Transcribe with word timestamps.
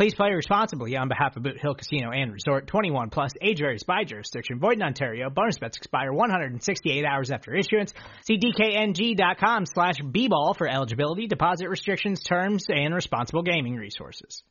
Please 0.00 0.14
play 0.14 0.32
responsibly 0.32 0.96
on 0.96 1.08
behalf 1.08 1.36
of 1.36 1.42
Boot 1.42 1.60
Hill 1.60 1.74
Casino 1.74 2.10
and 2.10 2.32
Resort. 2.32 2.66
21 2.66 3.10
plus, 3.10 3.32
age 3.42 3.58
varies 3.58 3.82
by 3.82 4.04
jurisdiction. 4.04 4.58
Void 4.58 4.76
in 4.78 4.82
Ontario. 4.82 5.28
Bonus 5.28 5.58
bets 5.58 5.76
expire 5.76 6.10
168 6.10 7.04
hours 7.04 7.30
after 7.30 7.54
issuance. 7.54 7.92
See 8.26 8.38
dkng.com 8.38 9.66
slash 9.66 9.96
bball 10.00 10.56
for 10.56 10.66
eligibility, 10.66 11.26
deposit 11.26 11.68
restrictions, 11.68 12.22
terms, 12.22 12.64
and 12.70 12.94
responsible 12.94 13.42
gaming 13.42 13.76
resources. 13.76 14.42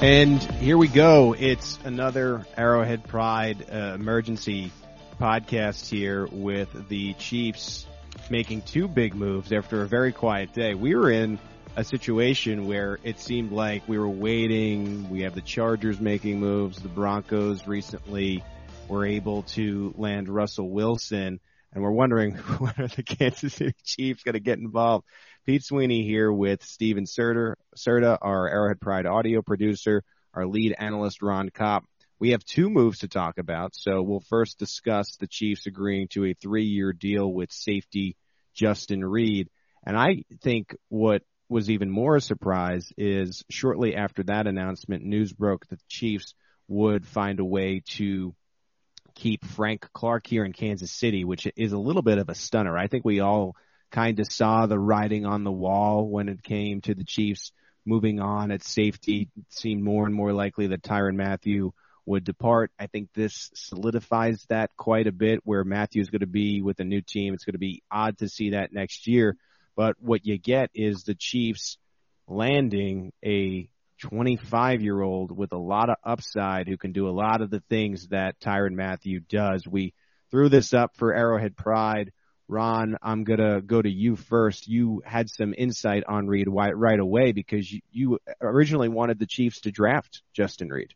And 0.00 0.42
here 0.42 0.78
we 0.78 0.88
go. 0.88 1.34
It's 1.38 1.78
another 1.84 2.46
Arrowhead 2.56 3.04
Pride 3.04 3.66
uh, 3.70 3.92
emergency 3.96 4.72
podcast 5.18 5.88
here 5.88 6.26
with 6.30 6.88
the 6.88 7.14
Chiefs 7.14 7.86
making 8.30 8.62
two 8.62 8.88
big 8.88 9.14
moves 9.14 9.52
after 9.52 9.82
a 9.82 9.86
very 9.86 10.12
quiet 10.12 10.52
day. 10.52 10.74
We 10.74 10.94
were 10.94 11.10
in 11.10 11.38
a 11.76 11.84
situation 11.84 12.66
where 12.66 12.98
it 13.02 13.20
seemed 13.20 13.52
like 13.52 13.88
we 13.88 13.98
were 13.98 14.08
waiting. 14.08 15.10
We 15.10 15.22
have 15.22 15.34
the 15.34 15.40
Chargers 15.40 16.00
making 16.00 16.40
moves. 16.40 16.80
The 16.80 16.88
Broncos 16.88 17.66
recently 17.66 18.42
were 18.88 19.06
able 19.06 19.42
to 19.42 19.94
land 19.96 20.28
Russell 20.28 20.70
Wilson. 20.70 21.40
And 21.72 21.82
we're 21.82 21.90
wondering 21.90 22.34
when 22.58 22.74
are 22.78 22.88
the 22.88 23.02
Kansas 23.02 23.54
City 23.54 23.74
Chiefs 23.84 24.22
going 24.22 24.34
to 24.34 24.40
get 24.40 24.58
involved? 24.58 25.04
Pete 25.44 25.62
Sweeney 25.62 26.04
here 26.04 26.32
with 26.32 26.64
Stephen 26.64 27.04
Serda, 27.04 27.54
Serda, 27.76 28.18
our 28.20 28.48
Arrowhead 28.48 28.80
Pride 28.80 29.06
audio 29.06 29.42
producer, 29.42 30.02
our 30.34 30.46
lead 30.46 30.74
analyst 30.78 31.22
Ron 31.22 31.50
Kopp. 31.50 31.84
We 32.18 32.30
have 32.30 32.44
two 32.44 32.70
moves 32.70 33.00
to 33.00 33.08
talk 33.08 33.38
about. 33.38 33.74
So 33.74 34.02
we'll 34.02 34.20
first 34.20 34.58
discuss 34.58 35.16
the 35.16 35.26
Chiefs 35.26 35.66
agreeing 35.66 36.08
to 36.08 36.24
a 36.24 36.34
three 36.34 36.64
year 36.64 36.92
deal 36.92 37.30
with 37.30 37.52
safety 37.52 38.16
Justin 38.54 39.04
Reid. 39.04 39.50
And 39.84 39.96
I 39.96 40.24
think 40.42 40.74
what 40.88 41.22
was 41.48 41.70
even 41.70 41.90
more 41.90 42.16
a 42.16 42.20
surprise 42.20 42.90
is 42.96 43.44
shortly 43.50 43.94
after 43.94 44.22
that 44.24 44.46
announcement, 44.46 45.04
news 45.04 45.32
broke 45.32 45.66
that 45.68 45.78
the 45.78 45.84
Chiefs 45.88 46.34
would 46.68 47.06
find 47.06 47.38
a 47.38 47.44
way 47.44 47.82
to 47.86 48.34
keep 49.14 49.44
Frank 49.44 49.86
Clark 49.92 50.26
here 50.26 50.44
in 50.44 50.52
Kansas 50.52 50.90
City, 50.92 51.24
which 51.24 51.46
is 51.56 51.72
a 51.72 51.78
little 51.78 52.02
bit 52.02 52.18
of 52.18 52.28
a 52.28 52.34
stunner. 52.34 52.76
I 52.76 52.88
think 52.88 53.04
we 53.04 53.20
all 53.20 53.54
kind 53.92 54.18
of 54.18 54.26
saw 54.30 54.66
the 54.66 54.78
writing 54.78 55.24
on 55.24 55.44
the 55.44 55.52
wall 55.52 56.08
when 56.08 56.28
it 56.28 56.42
came 56.42 56.80
to 56.82 56.94
the 56.94 57.04
Chiefs 57.04 57.52
moving 57.84 58.20
on 58.20 58.50
at 58.50 58.64
safety. 58.64 59.30
It 59.36 59.44
seemed 59.50 59.82
more 59.82 60.06
and 60.06 60.14
more 60.14 60.32
likely 60.32 60.66
that 60.68 60.82
Tyrann 60.82 61.16
Mathieu 61.16 61.72
would 62.06 62.24
depart. 62.24 62.70
I 62.78 62.86
think 62.86 63.10
this 63.12 63.50
solidifies 63.54 64.44
that 64.48 64.70
quite 64.76 65.08
a 65.08 65.12
bit 65.12 65.40
where 65.44 65.64
Mathieu 65.64 66.00
is 66.00 66.08
going 66.08 66.20
to 66.20 66.26
be 66.26 66.62
with 66.62 66.80
a 66.80 66.84
new 66.84 67.02
team. 67.02 67.34
It's 67.34 67.44
going 67.44 67.54
to 67.54 67.58
be 67.58 67.82
odd 67.90 68.18
to 68.18 68.28
see 68.28 68.50
that 68.50 68.72
next 68.72 69.06
year. 69.06 69.36
But 69.76 69.96
what 70.00 70.24
you 70.24 70.38
get 70.38 70.70
is 70.74 71.02
the 71.02 71.14
Chiefs 71.14 71.76
landing 72.28 73.12
a 73.24 73.68
25 74.00 74.82
year 74.82 75.00
old 75.00 75.36
with 75.36 75.52
a 75.52 75.58
lot 75.58 75.90
of 75.90 75.96
upside 76.04 76.68
who 76.68 76.76
can 76.76 76.92
do 76.92 77.08
a 77.08 77.10
lot 77.10 77.42
of 77.42 77.50
the 77.50 77.62
things 77.68 78.08
that 78.08 78.38
Tyrann 78.40 78.74
Mathieu 78.74 79.20
does. 79.20 79.66
We 79.66 79.92
threw 80.30 80.48
this 80.48 80.72
up 80.72 80.96
for 80.96 81.14
Arrowhead 81.14 81.56
Pride. 81.56 82.12
Ron, 82.48 82.96
I'm 83.02 83.24
going 83.24 83.40
to 83.40 83.60
go 83.60 83.82
to 83.82 83.90
you 83.90 84.14
first. 84.14 84.68
You 84.68 85.02
had 85.04 85.28
some 85.28 85.52
insight 85.56 86.04
on 86.06 86.28
Reid 86.28 86.46
right 86.48 87.00
away 87.00 87.32
because 87.32 87.70
you, 87.70 87.80
you 87.90 88.18
originally 88.40 88.88
wanted 88.88 89.18
the 89.18 89.26
Chiefs 89.26 89.62
to 89.62 89.72
draft 89.72 90.22
Justin 90.32 90.68
Reid. 90.68 90.94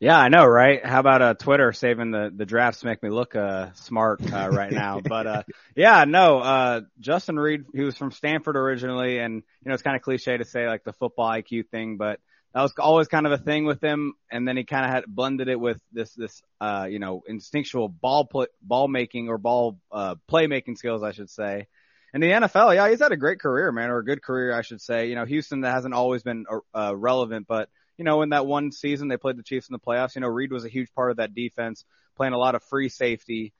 Yeah, 0.00 0.18
I 0.18 0.30
know, 0.30 0.46
right? 0.46 0.84
How 0.84 0.98
about 0.98 1.20
uh, 1.20 1.34
Twitter 1.34 1.74
saving 1.74 2.10
the 2.10 2.32
the 2.34 2.46
drafts 2.46 2.82
make 2.84 3.02
me 3.02 3.10
look 3.10 3.36
uh, 3.36 3.72
smart 3.74 4.22
uh, 4.32 4.48
right 4.48 4.72
now? 4.72 5.00
but 5.04 5.26
uh, 5.26 5.42
yeah, 5.76 6.04
no, 6.06 6.38
uh, 6.38 6.80
Justin 7.00 7.38
Reid, 7.38 7.64
he 7.74 7.82
was 7.82 7.98
from 7.98 8.10
Stanford 8.10 8.56
originally, 8.56 9.18
and 9.18 9.34
you 9.34 9.68
know 9.68 9.74
it's 9.74 9.82
kind 9.82 9.96
of 9.96 10.02
cliche 10.02 10.38
to 10.38 10.44
say 10.46 10.66
like 10.66 10.84
the 10.84 10.94
football 10.94 11.28
IQ 11.28 11.68
thing, 11.68 11.98
but 11.98 12.18
that 12.54 12.62
was 12.62 12.72
always 12.78 13.08
kind 13.08 13.26
of 13.26 13.32
a 13.32 13.38
thing 13.38 13.66
with 13.66 13.82
him. 13.84 14.14
And 14.32 14.48
then 14.48 14.56
he 14.56 14.64
kind 14.64 14.86
of 14.86 14.90
had 14.90 15.04
blended 15.06 15.48
it 15.48 15.60
with 15.60 15.80
this 15.92 16.14
this 16.14 16.40
uh, 16.62 16.86
you 16.88 16.98
know 16.98 17.20
instinctual 17.26 17.90
ball 17.90 18.24
play, 18.24 18.46
ball 18.62 18.88
making 18.88 19.28
or 19.28 19.36
ball 19.36 19.78
uh, 19.92 20.14
play 20.26 20.46
making 20.46 20.76
skills, 20.76 21.02
I 21.02 21.12
should 21.12 21.28
say. 21.28 21.66
In 22.12 22.20
the 22.20 22.30
NFL, 22.30 22.74
yeah, 22.74 22.88
he's 22.88 23.00
had 23.00 23.12
a 23.12 23.16
great 23.16 23.38
career, 23.38 23.70
man, 23.70 23.90
or 23.90 23.98
a 23.98 24.04
good 24.04 24.22
career, 24.22 24.52
I 24.52 24.62
should 24.62 24.80
say. 24.80 25.08
You 25.08 25.14
know, 25.14 25.24
Houston 25.24 25.60
that 25.60 25.72
hasn't 25.72 25.94
always 25.94 26.22
been 26.22 26.44
uh, 26.74 26.94
relevant, 26.96 27.46
but 27.46 27.68
you 27.96 28.04
know, 28.04 28.22
in 28.22 28.30
that 28.30 28.46
one 28.46 28.72
season 28.72 29.08
they 29.08 29.16
played 29.16 29.36
the 29.36 29.42
Chiefs 29.42 29.68
in 29.68 29.74
the 29.74 29.78
playoffs, 29.78 30.14
you 30.14 30.22
know, 30.22 30.28
Reid 30.28 30.52
was 30.52 30.64
a 30.64 30.70
huge 30.70 30.92
part 30.94 31.10
of 31.10 31.18
that 31.18 31.34
defense, 31.34 31.84
playing 32.16 32.32
a 32.32 32.38
lot 32.38 32.54
of 32.54 32.64
free 32.64 32.88
safety. 32.88 33.52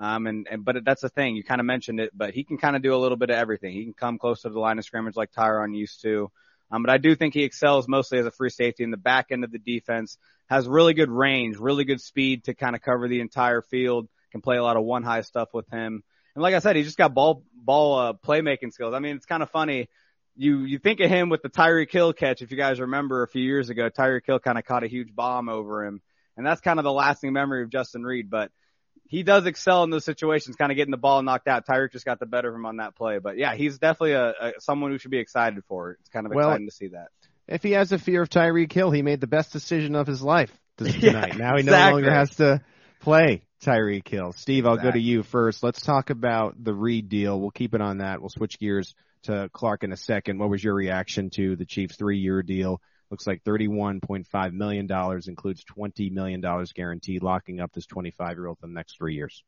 Um, 0.00 0.26
and, 0.26 0.48
and, 0.50 0.64
but 0.64 0.84
that's 0.84 1.02
the 1.02 1.08
thing, 1.08 1.36
you 1.36 1.44
kind 1.44 1.60
of 1.60 1.66
mentioned 1.66 2.00
it, 2.00 2.10
but 2.12 2.34
he 2.34 2.42
can 2.42 2.58
kind 2.58 2.74
of 2.74 2.82
do 2.82 2.92
a 2.94 2.98
little 2.98 3.16
bit 3.16 3.30
of 3.30 3.36
everything. 3.36 3.72
He 3.72 3.84
can 3.84 3.94
come 3.94 4.18
close 4.18 4.42
to 4.42 4.50
the 4.50 4.58
line 4.58 4.80
of 4.80 4.84
scrimmage 4.84 5.14
like 5.14 5.30
Tyrann 5.30 5.76
used 5.76 6.02
to. 6.02 6.32
Um, 6.72 6.82
but 6.82 6.90
I 6.90 6.98
do 6.98 7.14
think 7.14 7.34
he 7.34 7.44
excels 7.44 7.86
mostly 7.86 8.18
as 8.18 8.26
a 8.26 8.32
free 8.32 8.50
safety 8.50 8.82
in 8.82 8.90
the 8.90 8.96
back 8.96 9.26
end 9.30 9.44
of 9.44 9.52
the 9.52 9.60
defense, 9.60 10.18
has 10.48 10.66
really 10.66 10.94
good 10.94 11.10
range, 11.10 11.56
really 11.56 11.84
good 11.84 12.00
speed 12.00 12.44
to 12.44 12.54
kind 12.54 12.74
of 12.74 12.82
cover 12.82 13.06
the 13.06 13.20
entire 13.20 13.62
field, 13.62 14.08
can 14.32 14.40
play 14.40 14.56
a 14.56 14.62
lot 14.62 14.76
of 14.76 14.82
one 14.82 15.04
high 15.04 15.20
stuff 15.20 15.54
with 15.54 15.68
him. 15.70 16.02
And 16.34 16.42
like 16.42 16.54
I 16.54 16.58
said, 16.58 16.76
he's 16.76 16.86
just 16.86 16.98
got 16.98 17.14
ball, 17.14 17.44
ball, 17.54 17.98
uh, 17.98 18.12
playmaking 18.12 18.72
skills. 18.72 18.94
I 18.94 18.98
mean, 18.98 19.16
it's 19.16 19.26
kind 19.26 19.42
of 19.42 19.50
funny 19.50 19.88
you 20.36 20.60
you 20.60 20.78
think 20.78 21.00
of 21.00 21.10
him 21.10 21.28
with 21.28 21.42
the 21.42 21.48
Tyreek 21.48 21.90
Hill 21.90 22.12
catch. 22.12 22.42
If 22.42 22.50
you 22.50 22.56
guys 22.56 22.80
remember 22.80 23.22
a 23.22 23.28
few 23.28 23.42
years 23.42 23.70
ago, 23.70 23.88
Tyreek 23.88 24.26
Hill 24.26 24.38
kind 24.38 24.58
of 24.58 24.64
caught 24.64 24.84
a 24.84 24.88
huge 24.88 25.14
bomb 25.14 25.48
over 25.48 25.84
him, 25.84 26.00
and 26.36 26.46
that's 26.46 26.60
kind 26.60 26.78
of 26.78 26.84
the 26.84 26.92
lasting 26.92 27.32
memory 27.32 27.62
of 27.62 27.70
Justin 27.70 28.02
Reid. 28.02 28.30
But 28.30 28.50
he 29.06 29.22
does 29.22 29.46
excel 29.46 29.84
in 29.84 29.90
those 29.90 30.04
situations, 30.04 30.56
kind 30.56 30.72
of 30.72 30.76
getting 30.76 30.90
the 30.90 30.96
ball 30.96 31.22
knocked 31.22 31.46
out. 31.46 31.66
Tyreek 31.66 31.92
just 31.92 32.04
got 32.04 32.18
the 32.18 32.26
better 32.26 32.48
of 32.48 32.54
him 32.54 32.66
on 32.66 32.78
that 32.78 32.96
play. 32.96 33.18
But 33.18 33.36
yeah, 33.36 33.54
he's 33.54 33.78
definitely 33.78 34.12
a, 34.12 34.30
a 34.30 34.52
someone 34.60 34.90
who 34.90 34.98
should 34.98 35.10
be 35.10 35.18
excited 35.18 35.62
for. 35.68 35.92
It's 36.00 36.10
kind 36.10 36.26
of 36.26 36.32
well, 36.32 36.50
exciting 36.50 36.68
to 36.68 36.74
see 36.74 36.88
that. 36.88 37.08
If 37.46 37.62
he 37.62 37.72
has 37.72 37.92
a 37.92 37.98
fear 37.98 38.22
of 38.22 38.30
Tyreek 38.30 38.72
Hill, 38.72 38.90
he 38.90 39.02
made 39.02 39.20
the 39.20 39.26
best 39.26 39.52
decision 39.52 39.94
of 39.94 40.06
his 40.06 40.22
life 40.22 40.52
tonight. 40.78 41.02
Yeah, 41.02 41.26
now 41.36 41.54
he 41.54 41.60
exactly. 41.60 41.64
no 41.64 41.90
longer 41.92 42.10
has 42.10 42.30
to 42.36 42.60
play 43.04 43.42
Tyreek 43.62 44.08
Hill. 44.08 44.32
Steve, 44.32 44.66
I'll 44.66 44.74
exactly. 44.74 44.90
go 44.90 44.94
to 44.94 45.02
you 45.02 45.22
first. 45.22 45.62
Let's 45.62 45.82
talk 45.82 46.10
about 46.10 46.62
the 46.62 46.74
Reid 46.74 47.08
deal. 47.08 47.40
We'll 47.40 47.50
keep 47.50 47.74
it 47.74 47.80
on 47.80 47.98
that. 47.98 48.20
We'll 48.20 48.30
switch 48.30 48.58
gears 48.58 48.94
to 49.24 49.48
Clark 49.52 49.84
in 49.84 49.92
a 49.92 49.96
second. 49.96 50.38
What 50.38 50.50
was 50.50 50.64
your 50.64 50.74
reaction 50.74 51.30
to 51.30 51.56
the 51.56 51.66
Chiefs 51.66 51.96
three 51.96 52.18
year 52.18 52.42
deal? 52.42 52.80
Looks 53.10 53.26
like 53.26 53.44
$31.5 53.44 54.52
million 54.52 54.88
includes 55.28 55.64
$20 55.64 56.10
million 56.10 56.42
guaranteed, 56.74 57.22
locking 57.22 57.60
up 57.60 57.72
this 57.72 57.86
25 57.86 58.36
year 58.36 58.46
old 58.46 58.58
for 58.58 58.66
the 58.66 58.72
next 58.72 58.96
three 58.96 59.14
years. 59.14 59.44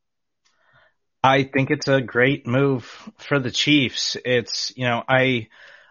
I 1.25 1.43
think 1.43 1.71
it's 1.71 1.89
a 1.89 2.01
great 2.01 2.47
move 2.47 2.85
for 3.19 3.41
the 3.41 3.51
Chiefs. 3.51 4.17
It's, 4.25 4.73
you 4.77 4.85
know, 4.85 5.03
I 5.09 5.49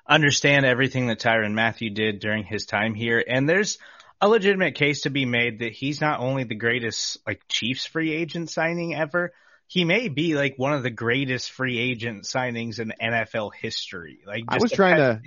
understand 0.07 0.65
everything 0.65 1.07
that 1.07 1.19
Tyrann 1.19 1.53
Mathieu 1.53 1.89
did 1.89 2.19
during 2.19 2.44
his 2.44 2.65
time 2.65 2.94
here, 2.94 3.21
and 3.27 3.50
there's 3.50 3.77
a 4.21 4.27
legitimate 4.27 4.75
case 4.75 5.01
to 5.01 5.09
be 5.09 5.25
made 5.25 5.59
that 5.59 5.73
he's 5.73 6.01
not 6.01 6.19
only 6.19 6.44
the 6.44 6.56
greatest 6.56 7.17
like 7.27 7.41
Chiefs 7.47 7.85
free 7.85 8.13
agent 8.13 8.50
signing 8.50 8.95
ever, 8.95 9.33
he 9.67 9.83
may 9.83 10.09
be 10.09 10.35
like 10.35 10.56
one 10.57 10.73
of 10.73 10.83
the 10.83 10.91
greatest 10.91 11.51
free 11.51 11.79
agent 11.79 12.23
signings 12.23 12.79
in 12.79 12.94
NFL 13.01 13.51
history. 13.53 14.19
Like 14.25 14.44
I 14.47 14.57
was 14.59 14.71
trying 14.71 14.97
to, 14.97 15.09
uh, 15.09 15.17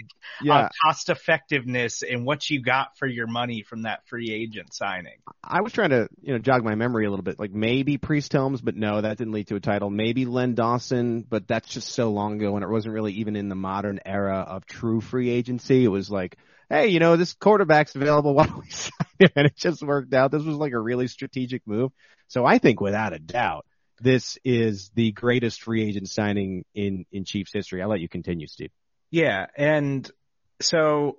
yeah, 0.42 0.68
cost 0.84 1.10
effectiveness 1.10 2.02
and 2.02 2.24
what 2.24 2.48
you 2.48 2.62
got 2.62 2.96
for 2.98 3.06
your 3.06 3.26
money 3.26 3.62
from 3.62 3.82
that 3.82 4.06
free 4.06 4.30
agent 4.30 4.72
signing. 4.72 5.18
I 5.42 5.60
was 5.60 5.72
trying 5.72 5.90
to, 5.90 6.08
you 6.22 6.34
know, 6.34 6.38
jog 6.38 6.62
my 6.62 6.76
memory 6.76 7.04
a 7.06 7.10
little 7.10 7.24
bit. 7.24 7.40
Like 7.40 7.50
maybe 7.50 7.98
Priest 7.98 8.32
Holmes, 8.32 8.60
but 8.60 8.76
no, 8.76 9.00
that 9.00 9.18
didn't 9.18 9.32
lead 9.32 9.48
to 9.48 9.56
a 9.56 9.60
title. 9.60 9.90
Maybe 9.90 10.24
Len 10.24 10.54
Dawson, 10.54 11.26
but 11.28 11.48
that's 11.48 11.68
just 11.68 11.88
so 11.88 12.10
long 12.10 12.40
ago 12.40 12.54
and 12.54 12.62
it 12.62 12.68
wasn't 12.68 12.94
really 12.94 13.14
even 13.14 13.34
in 13.34 13.48
the 13.48 13.56
modern 13.56 13.98
era 14.06 14.46
of 14.48 14.66
true 14.66 15.00
free 15.00 15.30
agency. 15.30 15.84
It 15.84 15.88
was 15.88 16.10
like 16.10 16.36
hey, 16.70 16.88
you 16.88 17.00
know, 17.00 17.16
this 17.16 17.34
quarterback's 17.34 17.94
available. 17.94 18.34
Why 18.36 18.46
don't 18.46 18.62
we 18.62 18.70
sign 18.70 18.92
him? 19.18 19.30
And 19.36 19.46
it 19.46 19.56
just 19.56 19.82
worked 19.82 20.12
out. 20.14 20.30
This 20.30 20.42
was 20.42 20.56
like 20.56 20.72
a 20.72 20.80
really 20.80 21.08
strategic 21.08 21.66
move. 21.66 21.92
So 22.28 22.44
I 22.44 22.58
think 22.58 22.80
without 22.80 23.12
a 23.12 23.18
doubt, 23.18 23.66
this 24.00 24.38
is 24.44 24.90
the 24.94 25.12
greatest 25.12 25.62
free 25.62 25.88
agent 25.88 26.08
signing 26.08 26.64
in, 26.74 27.04
in 27.10 27.24
Chiefs 27.24 27.52
history. 27.52 27.82
I'll 27.82 27.88
let 27.88 28.00
you 28.00 28.08
continue, 28.08 28.46
Steve. 28.46 28.70
Yeah. 29.10 29.46
And 29.56 30.08
so, 30.60 31.18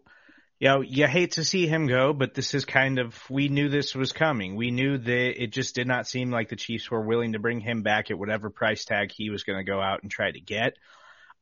you 0.60 0.70
know, 0.70 0.82
you 0.82 1.08
hate 1.08 1.34
to 1.34 1.44
see 1.44 1.68
him 1.68 1.88
go, 1.88 2.14
but 2.14 2.34
this 2.34 2.54
is 2.54 2.66
kind 2.66 3.00
of, 3.00 3.18
we 3.30 3.50
knew 3.50 3.70
this 3.70 3.96
was 3.96 4.12
coming. 4.12 4.56
We 4.56 4.72
knew 4.72 4.98
that 4.98 5.44
it 5.44 5.52
just 5.52 5.76
did 5.76 5.88
not 5.88 6.08
seem 6.08 6.32
like 6.32 6.50
the 6.50 6.56
Chiefs 6.56 6.90
were 6.90 7.02
willing 7.02 7.34
to 7.34 7.40
bring 7.40 7.60
him 7.60 7.82
back 7.82 8.12
at 8.12 8.20
whatever 8.20 8.50
price 8.50 8.86
tag 8.86 9.12
he 9.12 9.30
was 9.30 9.44
going 9.44 9.58
to 9.58 9.70
go 9.70 9.82
out 9.82 10.04
and 10.04 10.12
try 10.12 10.32
to 10.32 10.40
get. 10.40 10.76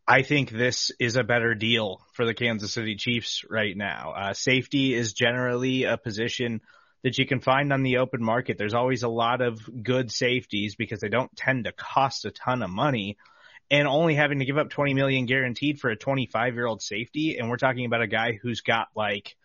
I 0.07 0.21
think 0.21 0.51
this 0.51 0.91
is 0.99 1.17
a 1.17 1.23
better 1.23 1.53
deal 1.53 2.01
for 2.13 2.25
the 2.25 2.33
Kansas 2.33 2.71
City 2.71 2.95
Chiefs 2.95 3.43
right 3.49 3.75
now. 3.75 4.13
Uh, 4.15 4.33
safety 4.33 4.93
is 4.93 5.11
generally 5.11 5.83
a 5.83 5.97
position 5.97 6.61
that 7.03 7.17
you 7.17 7.25
can 7.25 7.41
find 7.41 7.73
on 7.73 7.83
the 7.83 7.97
open 7.97 8.23
market. 8.23 8.57
There's 8.57 8.73
always 8.73 9.03
a 9.03 9.09
lot 9.09 9.41
of 9.41 9.59
good 9.83 10.09
safeties 10.09 10.75
because 10.75 11.01
they 11.01 11.09
don't 11.09 11.35
tend 11.35 11.65
to 11.65 11.73
cost 11.73 12.23
a 12.23 12.31
ton 12.31 12.63
of 12.63 12.69
money 12.69 13.17
and 13.69 13.85
only 13.85 14.15
having 14.15 14.39
to 14.39 14.45
give 14.45 14.57
up 14.57 14.69
20 14.69 14.93
million 14.93 15.25
guaranteed 15.25 15.77
for 15.79 15.89
a 15.89 15.97
25 15.97 16.53
year 16.53 16.65
old 16.65 16.81
safety. 16.81 17.37
And 17.37 17.49
we're 17.49 17.57
talking 17.57 17.85
about 17.85 18.01
a 18.01 18.07
guy 18.07 18.39
who's 18.41 18.61
got 18.61 18.87
like 18.95 19.35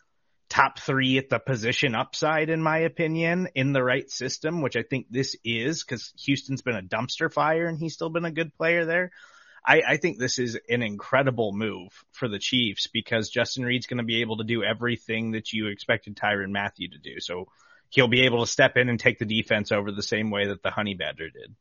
top 0.48 0.78
three 0.78 1.18
at 1.18 1.28
the 1.28 1.40
position 1.40 1.96
upside, 1.96 2.50
in 2.50 2.62
my 2.62 2.78
opinion, 2.78 3.48
in 3.56 3.72
the 3.72 3.82
right 3.82 4.08
system, 4.08 4.62
which 4.62 4.76
I 4.76 4.82
think 4.82 5.06
this 5.10 5.34
is 5.44 5.82
because 5.82 6.12
Houston's 6.24 6.62
been 6.62 6.76
a 6.76 6.82
dumpster 6.82 7.32
fire 7.32 7.66
and 7.66 7.78
he's 7.78 7.94
still 7.94 8.10
been 8.10 8.24
a 8.24 8.30
good 8.30 8.54
player 8.54 8.84
there. 8.84 9.10
I, 9.64 9.82
I 9.86 9.96
think 9.96 10.18
this 10.18 10.38
is 10.38 10.58
an 10.68 10.82
incredible 10.82 11.52
move 11.52 11.92
for 12.12 12.28
the 12.28 12.38
Chiefs 12.38 12.88
because 12.88 13.30
Justin 13.30 13.64
Reid's 13.64 13.86
going 13.86 13.98
to 13.98 14.04
be 14.04 14.20
able 14.20 14.38
to 14.38 14.44
do 14.44 14.64
everything 14.64 15.32
that 15.32 15.52
you 15.52 15.68
expected 15.68 16.16
Tyrann 16.16 16.50
Mathieu 16.50 16.88
to 16.88 16.98
do. 16.98 17.20
So 17.20 17.46
he'll 17.90 18.08
be 18.08 18.22
able 18.22 18.44
to 18.44 18.50
step 18.50 18.76
in 18.76 18.88
and 18.88 18.98
take 18.98 19.18
the 19.18 19.24
defense 19.24 19.70
over 19.70 19.92
the 19.92 20.02
same 20.02 20.30
way 20.30 20.48
that 20.48 20.62
the 20.62 20.70
Honey 20.70 20.94
Badger 20.94 21.30
did. 21.30 21.54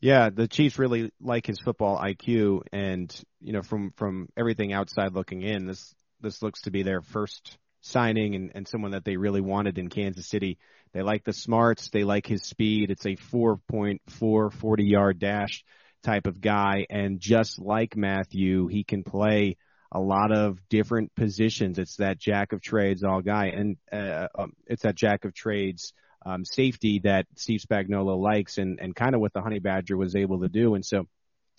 Yeah, 0.00 0.30
the 0.30 0.48
Chiefs 0.48 0.78
really 0.78 1.12
like 1.20 1.46
his 1.46 1.60
football 1.60 1.96
IQ, 1.96 2.62
and 2.72 3.14
you 3.40 3.52
know, 3.52 3.62
from 3.62 3.92
from 3.92 4.28
everything 4.36 4.72
outside 4.72 5.14
looking 5.14 5.42
in, 5.42 5.66
this 5.66 5.94
this 6.20 6.42
looks 6.42 6.62
to 6.62 6.72
be 6.72 6.82
their 6.82 7.02
first 7.02 7.56
signing 7.82 8.34
and, 8.34 8.50
and 8.54 8.66
someone 8.66 8.92
that 8.92 9.04
they 9.04 9.16
really 9.16 9.40
wanted 9.40 9.78
in 9.78 9.88
Kansas 9.88 10.26
City. 10.26 10.58
They 10.92 11.02
like 11.02 11.22
the 11.22 11.32
smarts, 11.32 11.88
they 11.90 12.02
like 12.02 12.26
his 12.26 12.42
speed. 12.42 12.90
It's 12.90 13.06
a 13.06 13.16
4.4 13.16 14.52
40 14.52 14.84
yard 14.84 15.18
dash 15.20 15.64
type 16.02 16.26
of 16.26 16.40
guy. 16.40 16.86
And 16.90 17.20
just 17.20 17.60
like 17.60 17.96
Mathieu, 17.96 18.66
he 18.66 18.84
can 18.84 19.04
play 19.04 19.56
a 19.90 20.00
lot 20.00 20.32
of 20.32 20.58
different 20.68 21.14
positions. 21.14 21.78
It's 21.78 21.96
that 21.96 22.18
jack 22.18 22.52
of 22.52 22.62
trades 22.62 23.04
all 23.04 23.20
guy. 23.20 23.46
And, 23.48 23.76
uh, 23.92 24.28
um, 24.38 24.52
it's 24.66 24.82
that 24.82 24.94
jack 24.94 25.24
of 25.24 25.34
trades, 25.34 25.92
um, 26.24 26.44
safety 26.44 27.00
that 27.04 27.26
Steve 27.36 27.60
Spagnuolo 27.60 28.18
likes 28.18 28.58
and, 28.58 28.80
and 28.80 28.96
kind 28.96 29.14
of 29.14 29.20
what 29.20 29.32
the 29.32 29.42
Honey 29.42 29.58
Badger 29.58 29.96
was 29.96 30.16
able 30.16 30.40
to 30.40 30.48
do. 30.48 30.74
And 30.74 30.84
so 30.84 31.06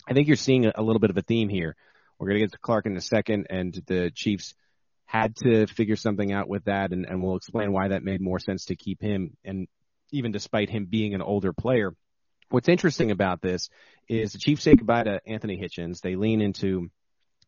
I 0.08 0.14
think 0.14 0.26
you're 0.26 0.36
seeing 0.36 0.66
a, 0.66 0.72
a 0.74 0.82
little 0.82 1.00
bit 1.00 1.10
of 1.10 1.16
a 1.16 1.22
theme 1.22 1.48
here. 1.48 1.76
We're 2.18 2.28
going 2.28 2.40
to 2.40 2.46
get 2.46 2.52
to 2.52 2.58
Clark 2.58 2.86
in 2.86 2.96
a 2.96 3.00
second 3.00 3.46
and 3.50 3.72
the 3.86 4.10
Chiefs 4.14 4.54
had 5.04 5.36
to 5.36 5.66
figure 5.66 5.96
something 5.96 6.32
out 6.32 6.48
with 6.48 6.64
that. 6.64 6.92
And, 6.92 7.06
and 7.06 7.22
we'll 7.22 7.36
explain 7.36 7.72
why 7.72 7.88
that 7.88 8.02
made 8.02 8.20
more 8.20 8.38
sense 8.38 8.66
to 8.66 8.76
keep 8.76 9.00
him. 9.00 9.36
And 9.44 9.68
even 10.10 10.32
despite 10.32 10.70
him 10.70 10.86
being 10.86 11.14
an 11.14 11.22
older 11.22 11.52
player, 11.52 11.94
What's 12.54 12.68
interesting 12.68 13.10
about 13.10 13.42
this 13.42 13.68
is 14.08 14.32
the 14.32 14.38
Chiefs 14.38 14.62
say 14.62 14.76
goodbye 14.76 15.02
to 15.02 15.20
Anthony 15.26 15.60
Hitchens. 15.60 16.00
They 16.00 16.14
lean 16.14 16.40
into 16.40 16.88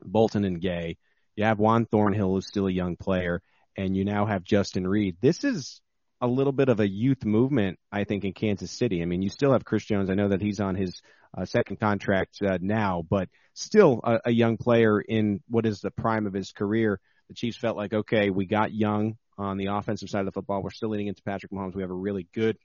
Bolton 0.02 0.44
and 0.44 0.60
Gay. 0.60 0.96
You 1.36 1.44
have 1.44 1.60
Juan 1.60 1.86
Thornhill, 1.86 2.34
who's 2.34 2.48
still 2.48 2.66
a 2.66 2.72
young 2.72 2.96
player, 2.96 3.40
and 3.76 3.96
you 3.96 4.04
now 4.04 4.26
have 4.26 4.42
Justin 4.42 4.84
Reid. 4.84 5.18
This 5.20 5.44
is 5.44 5.80
a 6.20 6.26
little 6.26 6.52
bit 6.52 6.68
of 6.68 6.80
a 6.80 6.88
youth 6.88 7.24
movement, 7.24 7.78
I 7.92 8.02
think, 8.02 8.24
in 8.24 8.32
Kansas 8.32 8.72
City. 8.72 9.00
I 9.00 9.04
mean, 9.04 9.22
you 9.22 9.28
still 9.28 9.52
have 9.52 9.64
Chris 9.64 9.84
Jones. 9.84 10.10
I 10.10 10.14
know 10.14 10.30
that 10.30 10.42
he's 10.42 10.58
on 10.58 10.74
his 10.74 11.00
uh, 11.38 11.44
second 11.44 11.78
contract 11.78 12.42
uh, 12.42 12.58
now, 12.60 13.04
but 13.08 13.28
still 13.54 14.00
a, 14.02 14.22
a 14.24 14.30
young 14.32 14.56
player 14.56 15.00
in 15.00 15.40
what 15.46 15.66
is 15.66 15.78
the 15.78 15.92
prime 15.92 16.26
of 16.26 16.32
his 16.32 16.50
career. 16.50 16.98
The 17.28 17.34
Chiefs 17.34 17.58
felt 17.58 17.76
like, 17.76 17.94
okay, 17.94 18.30
we 18.30 18.44
got 18.44 18.74
young 18.74 19.18
on 19.38 19.56
the 19.56 19.66
offensive 19.66 20.10
side 20.10 20.22
of 20.22 20.26
the 20.26 20.32
football. 20.32 20.64
We're 20.64 20.70
still 20.70 20.88
leaning 20.88 21.06
into 21.06 21.22
Patrick 21.22 21.52
Mahomes. 21.52 21.76
We 21.76 21.82
have 21.82 21.92
a 21.92 21.94
really 21.94 22.26
good 22.34 22.58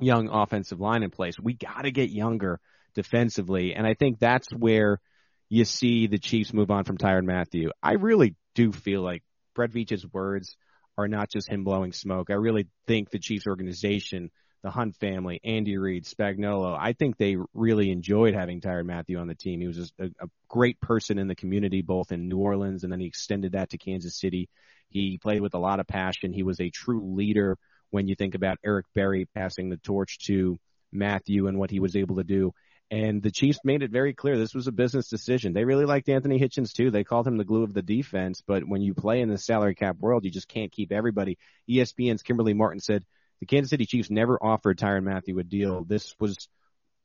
young 0.00 0.28
offensive 0.28 0.80
line 0.80 1.02
in 1.02 1.10
place. 1.10 1.38
We 1.38 1.54
got 1.54 1.82
to 1.82 1.90
get 1.90 2.10
younger 2.10 2.60
defensively. 2.94 3.74
And 3.74 3.86
I 3.86 3.94
think 3.94 4.18
that's 4.18 4.48
where 4.52 5.00
you 5.48 5.64
see 5.64 6.06
the 6.06 6.18
Chiefs 6.18 6.52
move 6.52 6.70
on 6.70 6.84
from 6.84 6.98
Tyrann 6.98 7.24
Mathieu. 7.24 7.70
I 7.82 7.94
really 7.94 8.34
do 8.54 8.72
feel 8.72 9.02
like 9.02 9.22
Brett 9.54 9.70
Veach's 9.70 10.06
words 10.12 10.56
are 10.96 11.08
not 11.08 11.30
just 11.30 11.48
him 11.48 11.64
blowing 11.64 11.92
smoke. 11.92 12.30
I 12.30 12.34
really 12.34 12.66
think 12.86 13.10
the 13.10 13.18
Chiefs 13.18 13.46
organization, 13.46 14.30
the 14.62 14.70
Hunt 14.70 14.96
family, 14.96 15.40
Andy 15.44 15.78
Reid, 15.78 16.04
Spagnuolo, 16.04 16.76
I 16.78 16.92
think 16.92 17.16
they 17.16 17.36
really 17.54 17.90
enjoyed 17.90 18.34
having 18.34 18.60
Tyrann 18.60 18.86
Mathieu 18.86 19.18
on 19.18 19.28
the 19.28 19.34
team. 19.34 19.60
He 19.60 19.68
was 19.68 19.92
a, 19.98 20.06
a 20.06 20.28
great 20.48 20.80
person 20.80 21.18
in 21.18 21.28
the 21.28 21.36
community, 21.36 21.82
both 21.82 22.10
in 22.12 22.28
New 22.28 22.38
Orleans 22.38 22.82
and 22.82 22.92
then 22.92 23.00
he 23.00 23.06
extended 23.06 23.52
that 23.52 23.70
to 23.70 23.78
Kansas 23.78 24.18
City. 24.18 24.48
He 24.90 25.18
played 25.18 25.40
with 25.40 25.54
a 25.54 25.58
lot 25.58 25.80
of 25.80 25.86
passion. 25.86 26.32
He 26.32 26.42
was 26.42 26.60
a 26.60 26.70
true 26.70 27.14
leader 27.14 27.58
when 27.90 28.08
you 28.08 28.14
think 28.14 28.34
about 28.34 28.58
Eric 28.64 28.86
Berry 28.94 29.26
passing 29.34 29.68
the 29.68 29.76
torch 29.76 30.18
to 30.26 30.58
Mathieu 30.92 31.46
and 31.46 31.58
what 31.58 31.70
he 31.70 31.80
was 31.80 31.96
able 31.96 32.16
to 32.16 32.24
do. 32.24 32.52
And 32.90 33.22
the 33.22 33.30
Chiefs 33.30 33.60
made 33.64 33.82
it 33.82 33.90
very 33.90 34.14
clear 34.14 34.38
this 34.38 34.54
was 34.54 34.66
a 34.66 34.72
business 34.72 35.08
decision. 35.08 35.52
They 35.52 35.64
really 35.64 35.84
liked 35.84 36.08
Anthony 36.08 36.38
Hitchens 36.38 36.72
too. 36.72 36.90
They 36.90 37.04
called 37.04 37.26
him 37.26 37.36
the 37.36 37.44
glue 37.44 37.62
of 37.62 37.74
the 37.74 37.82
defense, 37.82 38.42
but 38.46 38.66
when 38.66 38.80
you 38.80 38.94
play 38.94 39.20
in 39.20 39.28
the 39.28 39.36
salary 39.36 39.74
cap 39.74 39.96
world, 39.98 40.24
you 40.24 40.30
just 40.30 40.48
can't 40.48 40.72
keep 40.72 40.90
everybody. 40.90 41.36
ESPN's 41.68 42.22
Kimberly 42.22 42.54
Martin 42.54 42.80
said 42.80 43.04
the 43.40 43.46
Kansas 43.46 43.70
City 43.70 43.84
Chiefs 43.84 44.10
never 44.10 44.42
offered 44.42 44.78
Tyrann 44.78 45.04
Mathieu 45.04 45.38
a 45.38 45.44
deal. 45.44 45.84
This 45.84 46.14
was 46.18 46.48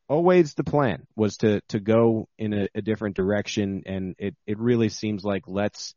always 0.07 0.53
the 0.53 0.63
plan 0.63 1.05
was 1.15 1.37
to 1.37 1.61
to 1.69 1.79
go 1.79 2.27
in 2.37 2.53
a, 2.53 2.67
a 2.75 2.81
different 2.81 3.15
direction 3.15 3.83
and 3.85 4.15
it 4.19 4.35
it 4.45 4.59
really 4.59 4.89
seems 4.89 5.23
like 5.23 5.43
let's 5.47 5.95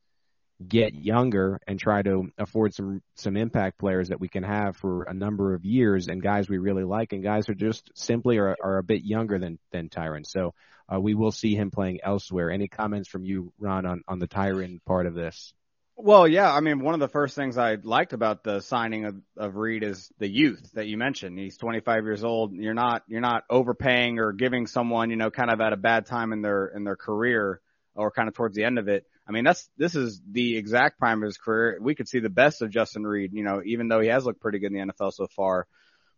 get 0.66 0.94
younger 0.94 1.60
and 1.66 1.78
try 1.78 2.00
to 2.02 2.30
afford 2.38 2.74
some 2.74 3.02
some 3.14 3.36
impact 3.36 3.78
players 3.78 4.08
that 4.08 4.20
we 4.20 4.28
can 4.28 4.42
have 4.42 4.76
for 4.76 5.02
a 5.02 5.12
number 5.12 5.54
of 5.54 5.64
years 5.64 6.08
and 6.08 6.22
guys 6.22 6.48
we 6.48 6.56
really 6.56 6.84
like 6.84 7.12
and 7.12 7.22
guys 7.22 7.48
are 7.48 7.54
just 7.54 7.90
simply 7.94 8.38
are, 8.38 8.56
are 8.62 8.78
a 8.78 8.82
bit 8.82 9.02
younger 9.02 9.38
than 9.38 9.58
than 9.72 9.88
Tyrann. 9.88 10.24
So 10.26 10.54
uh, 10.92 11.00
we 11.00 11.14
will 11.14 11.32
see 11.32 11.54
him 11.54 11.70
playing 11.70 12.00
elsewhere. 12.02 12.50
Any 12.50 12.68
comments 12.68 13.08
from 13.08 13.24
you, 13.24 13.52
Ron, 13.58 13.84
on 13.84 14.02
on 14.08 14.18
the 14.18 14.28
Tyrann 14.28 14.80
part 14.86 15.06
of 15.06 15.14
this? 15.14 15.52
Well, 15.98 16.28
yeah, 16.28 16.52
I 16.52 16.60
mean, 16.60 16.80
one 16.80 16.92
of 16.92 17.00
the 17.00 17.08
first 17.08 17.34
things 17.34 17.56
I 17.56 17.76
liked 17.76 18.12
about 18.12 18.44
the 18.44 18.60
signing 18.60 19.06
of, 19.06 19.16
of 19.38 19.56
Reid 19.56 19.82
is 19.82 20.12
the 20.18 20.28
youth 20.28 20.70
that 20.74 20.86
you 20.86 20.98
mentioned. 20.98 21.38
He's 21.38 21.56
25 21.56 22.04
years 22.04 22.22
old. 22.22 22.52
You're 22.52 22.74
not, 22.74 23.02
you're 23.08 23.22
not 23.22 23.44
overpaying 23.48 24.18
or 24.18 24.32
giving 24.32 24.66
someone, 24.66 25.08
you 25.08 25.16
know, 25.16 25.30
kind 25.30 25.50
of 25.50 25.58
at 25.62 25.72
a 25.72 25.76
bad 25.78 26.04
time 26.04 26.34
in 26.34 26.42
their, 26.42 26.66
in 26.66 26.84
their 26.84 26.96
career 26.96 27.62
or 27.94 28.10
kind 28.10 28.28
of 28.28 28.34
towards 28.34 28.54
the 28.54 28.64
end 28.64 28.78
of 28.78 28.88
it. 28.88 29.06
I 29.28 29.32
mean, 29.32 29.44
that's, 29.44 29.68
this 29.76 29.94
is 29.96 30.20
the 30.30 30.56
exact 30.56 30.98
prime 30.98 31.22
of 31.22 31.26
his 31.26 31.36
career. 31.36 31.78
We 31.80 31.94
could 31.94 32.08
see 32.08 32.20
the 32.20 32.30
best 32.30 32.62
of 32.62 32.70
Justin 32.70 33.04
Reid, 33.04 33.32
you 33.32 33.42
know, 33.42 33.60
even 33.64 33.88
though 33.88 34.00
he 34.00 34.08
has 34.08 34.24
looked 34.24 34.40
pretty 34.40 34.60
good 34.60 34.72
in 34.72 34.86
the 34.86 34.92
NFL 34.92 35.12
so 35.12 35.26
far. 35.26 35.66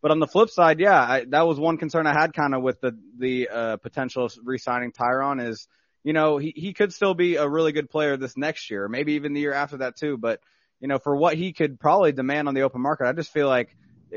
But 0.02 0.10
on 0.10 0.20
the 0.20 0.26
flip 0.26 0.50
side, 0.50 0.78
yeah, 0.78 1.00
I, 1.00 1.24
that 1.30 1.46
was 1.46 1.58
one 1.58 1.78
concern 1.78 2.06
I 2.06 2.12
had 2.12 2.32
kind 2.32 2.54
of 2.54 2.62
with 2.62 2.80
the, 2.80 2.96
the, 3.18 3.48
uh, 3.48 3.76
potential 3.78 4.28
re-signing 4.44 4.92
Tyrann 4.92 5.40
is, 5.40 5.66
you 6.04 6.12
know, 6.12 6.38
he, 6.38 6.52
he 6.54 6.72
could 6.72 6.92
still 6.92 7.14
be 7.14 7.36
a 7.36 7.48
really 7.48 7.72
good 7.72 7.90
player 7.90 8.16
this 8.16 8.36
next 8.36 8.70
year, 8.70 8.88
maybe 8.88 9.14
even 9.14 9.32
the 9.32 9.40
year 9.40 9.54
after 9.54 9.78
that 9.78 9.96
too. 9.96 10.16
But, 10.16 10.40
you 10.78 10.86
know, 10.86 10.98
for 10.98 11.16
what 11.16 11.36
he 11.36 11.52
could 11.52 11.80
probably 11.80 12.12
demand 12.12 12.46
on 12.46 12.54
the 12.54 12.62
open 12.62 12.80
market, 12.80 13.06
I 13.06 13.12
just 13.12 13.32
feel 13.32 13.48
like 13.48 13.74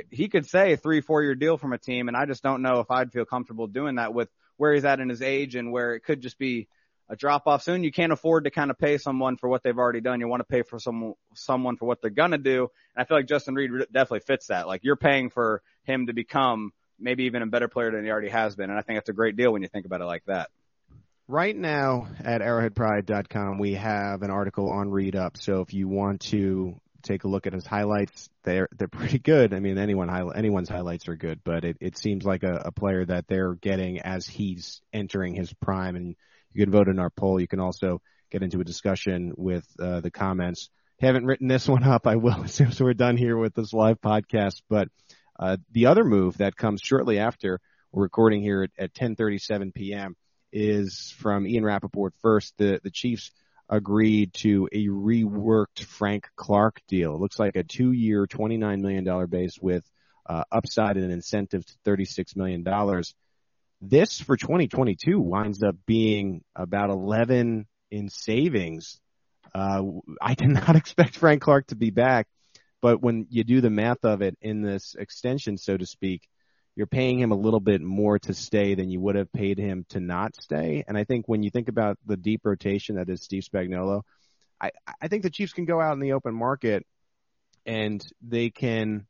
he 0.09 0.27
could 0.27 0.45
say 0.45 0.73
a 0.73 0.77
three, 0.77 1.01
four 1.01 1.23
year 1.23 1.35
deal 1.35 1.57
from 1.57 1.73
a 1.73 1.77
team. 1.77 2.07
And 2.07 2.15
I 2.15 2.25
just 2.25 2.43
don't 2.43 2.61
know 2.61 2.79
if 2.79 2.91
I'd 2.91 3.11
feel 3.11 3.25
comfortable 3.25 3.67
doing 3.67 3.95
that 3.95 4.13
with 4.13 4.29
where 4.57 4.73
he's 4.73 4.85
at 4.85 4.99
in 4.99 5.09
his 5.09 5.21
age 5.21 5.55
and 5.55 5.71
where 5.71 5.95
it 5.95 6.01
could 6.01 6.21
just 6.21 6.37
be, 6.37 6.67
a 7.11 7.15
drop 7.17 7.45
off 7.45 7.61
soon. 7.61 7.83
You 7.83 7.91
can't 7.91 8.13
afford 8.13 8.45
to 8.45 8.51
kind 8.51 8.71
of 8.71 8.79
pay 8.79 8.97
someone 8.97 9.35
for 9.35 9.49
what 9.49 9.63
they've 9.63 9.77
already 9.77 9.99
done. 9.99 10.21
You 10.21 10.29
want 10.29 10.39
to 10.39 10.45
pay 10.45 10.63
for 10.63 10.79
some 10.79 11.13
someone 11.35 11.75
for 11.75 11.85
what 11.85 12.01
they're 12.01 12.09
gonna 12.09 12.37
do. 12.37 12.69
And 12.95 13.03
I 13.03 13.05
feel 13.05 13.17
like 13.17 13.27
Justin 13.27 13.53
Reid 13.53 13.71
definitely 13.91 14.21
fits 14.21 14.47
that. 14.47 14.65
Like 14.65 14.81
you're 14.83 14.95
paying 14.95 15.29
for 15.29 15.61
him 15.83 16.07
to 16.07 16.13
become 16.13 16.71
maybe 16.97 17.25
even 17.25 17.41
a 17.41 17.47
better 17.47 17.67
player 17.67 17.91
than 17.91 18.05
he 18.05 18.09
already 18.09 18.29
has 18.29 18.55
been. 18.55 18.69
And 18.69 18.79
I 18.79 18.81
think 18.81 18.97
that's 18.97 19.09
a 19.09 19.13
great 19.13 19.35
deal 19.35 19.51
when 19.51 19.61
you 19.61 19.67
think 19.67 19.85
about 19.85 20.01
it 20.01 20.05
like 20.05 20.23
that. 20.25 20.49
Right 21.27 21.55
now 21.55 22.07
at 22.23 22.41
arrowheadpride.com, 22.41 23.59
we 23.59 23.73
have 23.73 24.21
an 24.21 24.31
article 24.31 24.69
on 24.71 24.89
Reid 24.89 25.15
up. 25.15 25.37
So 25.37 25.61
if 25.61 25.73
you 25.73 25.87
want 25.87 26.21
to 26.31 26.79
take 27.03 27.25
a 27.25 27.27
look 27.27 27.45
at 27.45 27.53
his 27.53 27.65
highlights, 27.65 28.29
they're 28.43 28.69
they're 28.77 28.87
pretty 28.87 29.19
good. 29.19 29.53
I 29.53 29.59
mean, 29.59 29.77
anyone 29.77 30.09
anyone's 30.33 30.69
highlights 30.69 31.09
are 31.09 31.17
good, 31.17 31.41
but 31.43 31.65
it, 31.65 31.77
it 31.81 31.97
seems 31.97 32.23
like 32.23 32.43
a, 32.43 32.63
a 32.65 32.71
player 32.71 33.03
that 33.05 33.27
they're 33.27 33.55
getting 33.55 33.99
as 33.99 34.25
he's 34.25 34.81
entering 34.93 35.33
his 35.33 35.51
prime 35.53 35.97
and 35.97 36.15
you 36.53 36.63
can 36.63 36.71
vote 36.71 36.87
in 36.87 36.99
our 36.99 37.09
poll. 37.09 37.39
You 37.39 37.47
can 37.47 37.59
also 37.59 38.01
get 38.29 38.43
into 38.43 38.59
a 38.59 38.63
discussion 38.63 39.33
with 39.37 39.65
uh, 39.79 40.01
the 40.01 40.11
comments. 40.11 40.69
Haven't 40.99 41.25
written 41.25 41.47
this 41.47 41.67
one 41.67 41.83
up. 41.83 42.07
I 42.07 42.15
will 42.15 42.43
as 42.43 42.53
soon 42.53 42.67
as 42.67 42.81
we're 42.81 42.93
done 42.93 43.17
here 43.17 43.37
with 43.37 43.53
this 43.53 43.73
live 43.73 43.99
podcast. 44.01 44.61
But 44.69 44.89
uh, 45.39 45.57
the 45.71 45.87
other 45.87 46.03
move 46.03 46.37
that 46.37 46.55
comes 46.55 46.81
shortly 46.83 47.19
after 47.19 47.59
we're 47.91 48.03
recording 48.03 48.41
here 48.41 48.63
at, 48.63 48.71
at 48.77 48.93
10:37 48.93 49.73
p.m. 49.73 50.15
is 50.53 51.13
from 51.17 51.47
Ian 51.47 51.65
Rapoport 51.65 52.13
first. 52.21 52.53
The 52.57 52.79
the 52.83 52.91
Chiefs 52.91 53.31
agreed 53.71 54.33
to 54.33 54.67
a 54.71 54.87
reworked 54.87 55.83
Frank 55.85 56.27
Clark 56.35 56.81
deal. 56.87 57.15
It 57.15 57.21
looks 57.21 57.39
like 57.39 57.55
a 57.55 57.63
two-year, 57.63 58.27
$29 58.27 58.81
million 58.81 59.27
base 59.27 59.57
with 59.61 59.89
uh, 60.25 60.43
upside 60.51 60.97
and 60.97 61.05
an 61.05 61.11
incentive 61.11 61.65
to 61.65 61.73
$36 61.85 62.35
million. 62.35 62.65
This 63.81 64.21
for 64.21 64.37
2022 64.37 65.19
winds 65.19 65.63
up 65.63 65.75
being 65.87 66.43
about 66.55 66.91
11 66.91 67.65
in 67.89 68.09
savings. 68.09 68.99
Uh, 69.55 69.81
I 70.21 70.35
did 70.35 70.49
not 70.49 70.75
expect 70.75 71.17
Frank 71.17 71.41
Clark 71.41 71.67
to 71.67 71.75
be 71.75 71.89
back, 71.89 72.27
but 72.81 73.01
when 73.01 73.25
you 73.31 73.43
do 73.43 73.59
the 73.59 73.71
math 73.71 74.03
of 74.05 74.21
it 74.21 74.37
in 74.39 74.61
this 74.61 74.95
extension, 74.97 75.57
so 75.57 75.77
to 75.77 75.85
speak, 75.87 76.21
you're 76.75 76.87
paying 76.87 77.19
him 77.19 77.31
a 77.31 77.35
little 77.35 77.59
bit 77.59 77.81
more 77.81 78.19
to 78.19 78.33
stay 78.35 78.75
than 78.75 78.89
you 78.89 79.01
would 79.01 79.15
have 79.15 79.31
paid 79.33 79.57
him 79.57 79.85
to 79.89 79.99
not 79.99 80.35
stay. 80.39 80.83
And 80.87 80.95
I 80.95 81.03
think 81.03 81.27
when 81.27 81.41
you 81.41 81.49
think 81.49 81.67
about 81.67 81.97
the 82.05 82.15
deep 82.15 82.41
rotation 82.43 82.95
that 82.95 83.09
is 83.09 83.23
Steve 83.23 83.43
Spagnuolo, 83.43 84.03
I, 84.61 84.71
I 85.01 85.07
think 85.07 85.23
the 85.23 85.29
Chiefs 85.31 85.53
can 85.53 85.65
go 85.65 85.81
out 85.81 85.93
in 85.93 85.99
the 85.99 86.13
open 86.13 86.35
market 86.35 86.85
and 87.65 88.05
they 88.21 88.51
can 88.51 89.07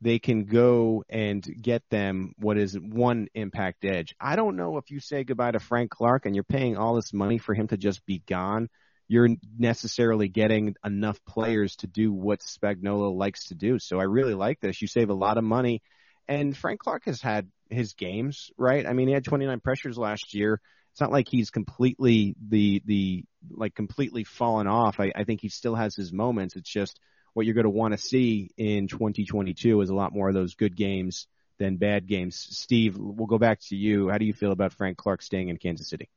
they 0.00 0.18
can 0.18 0.44
go 0.44 1.04
and 1.08 1.44
get 1.60 1.82
them 1.90 2.32
what 2.38 2.56
is 2.56 2.78
one 2.78 3.28
impact 3.34 3.84
edge. 3.84 4.14
I 4.20 4.36
don't 4.36 4.56
know 4.56 4.76
if 4.76 4.90
you 4.90 5.00
say 5.00 5.24
goodbye 5.24 5.52
to 5.52 5.58
Frank 5.58 5.90
Clark 5.90 6.24
and 6.24 6.34
you're 6.34 6.44
paying 6.44 6.76
all 6.76 6.94
this 6.94 7.12
money 7.12 7.38
for 7.38 7.54
him 7.54 7.68
to 7.68 7.76
just 7.76 8.06
be 8.06 8.22
gone, 8.26 8.68
you're 9.08 9.28
necessarily 9.58 10.28
getting 10.28 10.76
enough 10.84 11.18
players 11.24 11.76
to 11.76 11.86
do 11.86 12.12
what 12.12 12.40
Spagnuolo 12.40 13.16
likes 13.16 13.46
to 13.46 13.54
do. 13.54 13.78
So 13.78 13.98
I 13.98 14.04
really 14.04 14.34
like 14.34 14.60
this. 14.60 14.80
You 14.80 14.86
save 14.86 15.10
a 15.10 15.14
lot 15.14 15.38
of 15.38 15.44
money. 15.44 15.82
And 16.28 16.56
Frank 16.56 16.80
Clark 16.80 17.06
has 17.06 17.20
had 17.20 17.48
his 17.70 17.94
games, 17.94 18.50
right? 18.56 18.86
I 18.86 18.92
mean, 18.92 19.08
he 19.08 19.14
had 19.14 19.24
29 19.24 19.60
pressures 19.60 19.98
last 19.98 20.34
year. 20.34 20.60
It's 20.92 21.00
not 21.00 21.10
like 21.10 21.26
he's 21.28 21.50
completely 21.50 22.36
the, 22.48 22.82
the, 22.84 23.24
like 23.50 23.74
completely 23.74 24.24
fallen 24.24 24.66
off. 24.66 25.00
I, 25.00 25.10
I 25.14 25.24
think 25.24 25.40
he 25.40 25.48
still 25.48 25.74
has 25.74 25.96
his 25.96 26.12
moments. 26.12 26.54
It's 26.54 26.70
just, 26.70 27.00
what 27.38 27.46
you're 27.46 27.54
going 27.54 27.62
to 27.62 27.70
want 27.70 27.92
to 27.92 27.98
see 27.98 28.50
in 28.56 28.88
2022 28.88 29.80
is 29.80 29.90
a 29.90 29.94
lot 29.94 30.12
more 30.12 30.26
of 30.28 30.34
those 30.34 30.56
good 30.56 30.74
games 30.74 31.28
than 31.60 31.76
bad 31.76 32.08
games. 32.08 32.34
Steve, 32.34 32.98
we'll 32.98 33.28
go 33.28 33.38
back 33.38 33.60
to 33.60 33.76
you. 33.76 34.08
How 34.08 34.18
do 34.18 34.24
you 34.24 34.32
feel 34.32 34.50
about 34.50 34.72
Frank 34.72 34.98
Clark 34.98 35.22
staying 35.22 35.48
in 35.48 35.56
Kansas 35.56 35.88
City? 35.88 36.08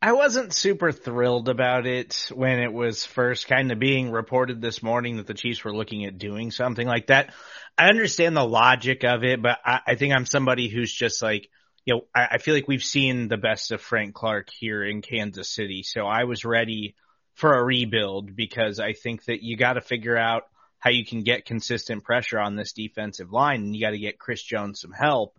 I 0.00 0.12
wasn't 0.12 0.54
super 0.54 0.90
thrilled 0.90 1.50
about 1.50 1.86
it 1.86 2.30
when 2.34 2.60
it 2.60 2.72
was 2.72 3.04
first 3.04 3.46
kind 3.46 3.70
of 3.70 3.78
being 3.78 4.10
reported 4.10 4.62
this 4.62 4.82
morning 4.82 5.18
that 5.18 5.26
the 5.26 5.34
Chiefs 5.34 5.62
were 5.62 5.76
looking 5.76 6.06
at 6.06 6.16
doing 6.16 6.50
something 6.50 6.86
like 6.86 7.08
that. 7.08 7.34
I 7.76 7.90
understand 7.90 8.34
the 8.34 8.48
logic 8.48 9.04
of 9.04 9.22
it, 9.22 9.42
but 9.42 9.58
I, 9.66 9.80
I 9.88 9.94
think 9.96 10.14
I'm 10.14 10.24
somebody 10.24 10.68
who's 10.68 10.94
just 10.94 11.20
like, 11.20 11.50
you 11.84 11.94
know, 11.94 12.00
I, 12.14 12.28
I 12.32 12.38
feel 12.38 12.54
like 12.54 12.68
we've 12.68 12.82
seen 12.82 13.28
the 13.28 13.36
best 13.36 13.70
of 13.70 13.82
Frank 13.82 14.14
Clark 14.14 14.48
here 14.48 14.82
in 14.82 15.02
Kansas 15.02 15.50
City. 15.50 15.82
So 15.82 16.06
I 16.06 16.24
was 16.24 16.46
ready 16.46 16.94
for 17.38 17.56
a 17.56 17.62
rebuild 17.62 18.34
because 18.34 18.80
I 18.80 18.94
think 18.94 19.24
that 19.26 19.44
you 19.44 19.56
got 19.56 19.74
to 19.74 19.80
figure 19.80 20.16
out 20.16 20.48
how 20.80 20.90
you 20.90 21.06
can 21.06 21.22
get 21.22 21.44
consistent 21.44 22.02
pressure 22.02 22.40
on 22.40 22.56
this 22.56 22.72
defensive 22.72 23.32
line 23.32 23.60
and 23.62 23.76
you 23.76 23.80
got 23.80 23.92
to 23.92 23.98
get 23.98 24.18
Chris 24.18 24.42
Jones 24.42 24.80
some 24.80 24.90
help. 24.90 25.38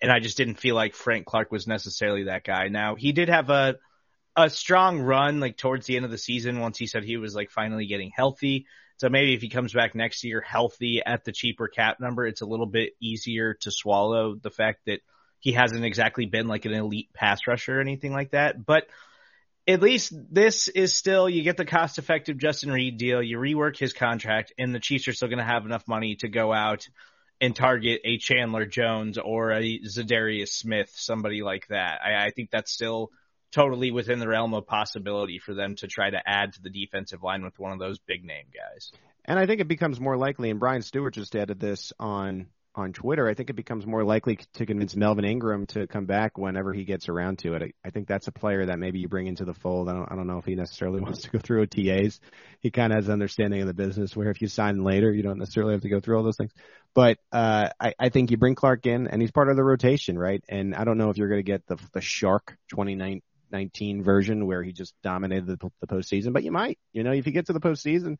And 0.00 0.12
I 0.12 0.20
just 0.20 0.36
didn't 0.36 0.60
feel 0.60 0.76
like 0.76 0.94
Frank 0.94 1.26
Clark 1.26 1.50
was 1.50 1.66
necessarily 1.66 2.24
that 2.24 2.44
guy. 2.44 2.68
Now 2.68 2.94
he 2.94 3.10
did 3.10 3.28
have 3.28 3.50
a, 3.50 3.74
a 4.36 4.48
strong 4.48 5.00
run 5.00 5.40
like 5.40 5.56
towards 5.56 5.86
the 5.86 5.96
end 5.96 6.04
of 6.04 6.12
the 6.12 6.18
season 6.18 6.60
once 6.60 6.78
he 6.78 6.86
said 6.86 7.02
he 7.02 7.16
was 7.16 7.34
like 7.34 7.50
finally 7.50 7.86
getting 7.86 8.12
healthy. 8.14 8.66
So 8.98 9.08
maybe 9.08 9.34
if 9.34 9.42
he 9.42 9.48
comes 9.48 9.72
back 9.72 9.96
next 9.96 10.22
year 10.22 10.40
healthy 10.40 11.02
at 11.04 11.24
the 11.24 11.32
cheaper 11.32 11.66
cap 11.66 11.98
number, 11.98 12.28
it's 12.28 12.42
a 12.42 12.46
little 12.46 12.66
bit 12.66 12.92
easier 13.00 13.54
to 13.62 13.72
swallow 13.72 14.36
the 14.36 14.50
fact 14.50 14.82
that 14.86 15.00
he 15.40 15.50
hasn't 15.50 15.84
exactly 15.84 16.26
been 16.26 16.46
like 16.46 16.64
an 16.64 16.74
elite 16.74 17.12
pass 17.12 17.48
rusher 17.48 17.78
or 17.78 17.80
anything 17.80 18.12
like 18.12 18.30
that. 18.30 18.64
But 18.64 18.84
at 19.70 19.82
least 19.82 20.12
this 20.30 20.68
is 20.68 20.94
still 20.94 21.28
you 21.28 21.42
get 21.42 21.56
the 21.56 21.64
cost 21.64 21.98
effective 21.98 22.38
Justin 22.38 22.72
Reid 22.72 22.98
deal, 22.98 23.22
you 23.22 23.38
rework 23.38 23.78
his 23.78 23.92
contract, 23.92 24.52
and 24.58 24.74
the 24.74 24.80
Chiefs 24.80 25.06
are 25.08 25.12
still 25.12 25.28
going 25.28 25.38
to 25.38 25.44
have 25.44 25.64
enough 25.64 25.86
money 25.86 26.16
to 26.16 26.28
go 26.28 26.52
out 26.52 26.88
and 27.40 27.54
target 27.54 28.00
a 28.04 28.18
Chandler 28.18 28.66
Jones 28.66 29.16
or 29.16 29.52
a 29.52 29.78
Za'Darius 29.80 30.48
Smith, 30.48 30.90
somebody 30.94 31.42
like 31.42 31.68
that. 31.68 32.00
I, 32.04 32.26
I 32.26 32.30
think 32.30 32.50
that's 32.50 32.72
still 32.72 33.10
totally 33.52 33.90
within 33.90 34.18
the 34.18 34.28
realm 34.28 34.54
of 34.54 34.66
possibility 34.66 35.38
for 35.38 35.54
them 35.54 35.76
to 35.76 35.86
try 35.86 36.10
to 36.10 36.20
add 36.24 36.52
to 36.52 36.62
the 36.62 36.70
defensive 36.70 37.22
line 37.22 37.42
with 37.42 37.58
one 37.58 37.72
of 37.72 37.78
those 37.78 37.98
big 37.98 38.24
name 38.24 38.46
guys. 38.54 38.92
And 39.24 39.38
I 39.38 39.46
think 39.46 39.60
it 39.60 39.68
becomes 39.68 40.00
more 40.00 40.16
likely, 40.16 40.50
and 40.50 40.60
Brian 40.60 40.82
Stewart 40.82 41.14
just 41.14 41.34
added 41.36 41.60
this 41.60 41.92
on 41.98 42.46
on 42.74 42.92
Twitter, 42.92 43.28
I 43.28 43.34
think 43.34 43.50
it 43.50 43.56
becomes 43.56 43.84
more 43.84 44.04
likely 44.04 44.38
to 44.54 44.66
convince 44.66 44.94
Melvin 44.94 45.24
Ingram 45.24 45.66
to 45.68 45.86
come 45.86 46.06
back 46.06 46.38
whenever 46.38 46.72
he 46.72 46.84
gets 46.84 47.08
around 47.08 47.40
to 47.40 47.54
it. 47.54 47.62
I, 47.62 47.72
I 47.84 47.90
think 47.90 48.06
that's 48.06 48.28
a 48.28 48.32
player 48.32 48.66
that 48.66 48.78
maybe 48.78 49.00
you 49.00 49.08
bring 49.08 49.26
into 49.26 49.44
the 49.44 49.54
fold. 49.54 49.88
I 49.88 49.92
don't, 49.94 50.10
I 50.10 50.14
don't 50.14 50.28
know 50.28 50.38
if 50.38 50.44
he 50.44 50.54
necessarily 50.54 51.00
wants 51.02 51.22
to 51.22 51.30
go 51.30 51.38
through 51.38 51.66
OTAs. 51.66 52.20
He 52.60 52.70
kind 52.70 52.92
of 52.92 52.98
has 52.98 53.06
an 53.06 53.12
understanding 53.12 53.60
of 53.60 53.66
the 53.66 53.74
business 53.74 54.14
where 54.14 54.30
if 54.30 54.40
you 54.40 54.48
sign 54.48 54.84
later, 54.84 55.12
you 55.12 55.22
don't 55.22 55.38
necessarily 55.38 55.72
have 55.72 55.82
to 55.82 55.88
go 55.88 56.00
through 56.00 56.16
all 56.16 56.22
those 56.22 56.36
things. 56.36 56.52
But 56.94 57.18
uh, 57.32 57.70
I, 57.80 57.94
I 57.98 58.08
think 58.08 58.30
you 58.30 58.36
bring 58.36 58.54
Clark 58.54 58.86
in, 58.86 59.08
and 59.08 59.20
he's 59.20 59.30
part 59.30 59.48
of 59.48 59.56
the 59.56 59.64
rotation, 59.64 60.18
right? 60.18 60.42
And 60.48 60.74
I 60.74 60.84
don't 60.84 60.98
know 60.98 61.10
if 61.10 61.16
you're 61.16 61.28
going 61.28 61.44
to 61.44 61.50
get 61.50 61.66
the 61.66 61.76
the 61.92 62.00
Shark 62.00 62.56
29, 62.68 63.22
19 63.50 64.02
version 64.02 64.46
where 64.46 64.62
he 64.62 64.72
just 64.72 64.94
dominated 65.02 65.46
the, 65.46 65.70
the 65.80 65.86
postseason, 65.86 66.32
but 66.32 66.44
you 66.44 66.52
might. 66.52 66.78
You 66.92 67.02
know, 67.02 67.12
if 67.12 67.26
you 67.26 67.32
get 67.32 67.46
to 67.46 67.52
the 67.52 67.60
postseason, 67.60 68.16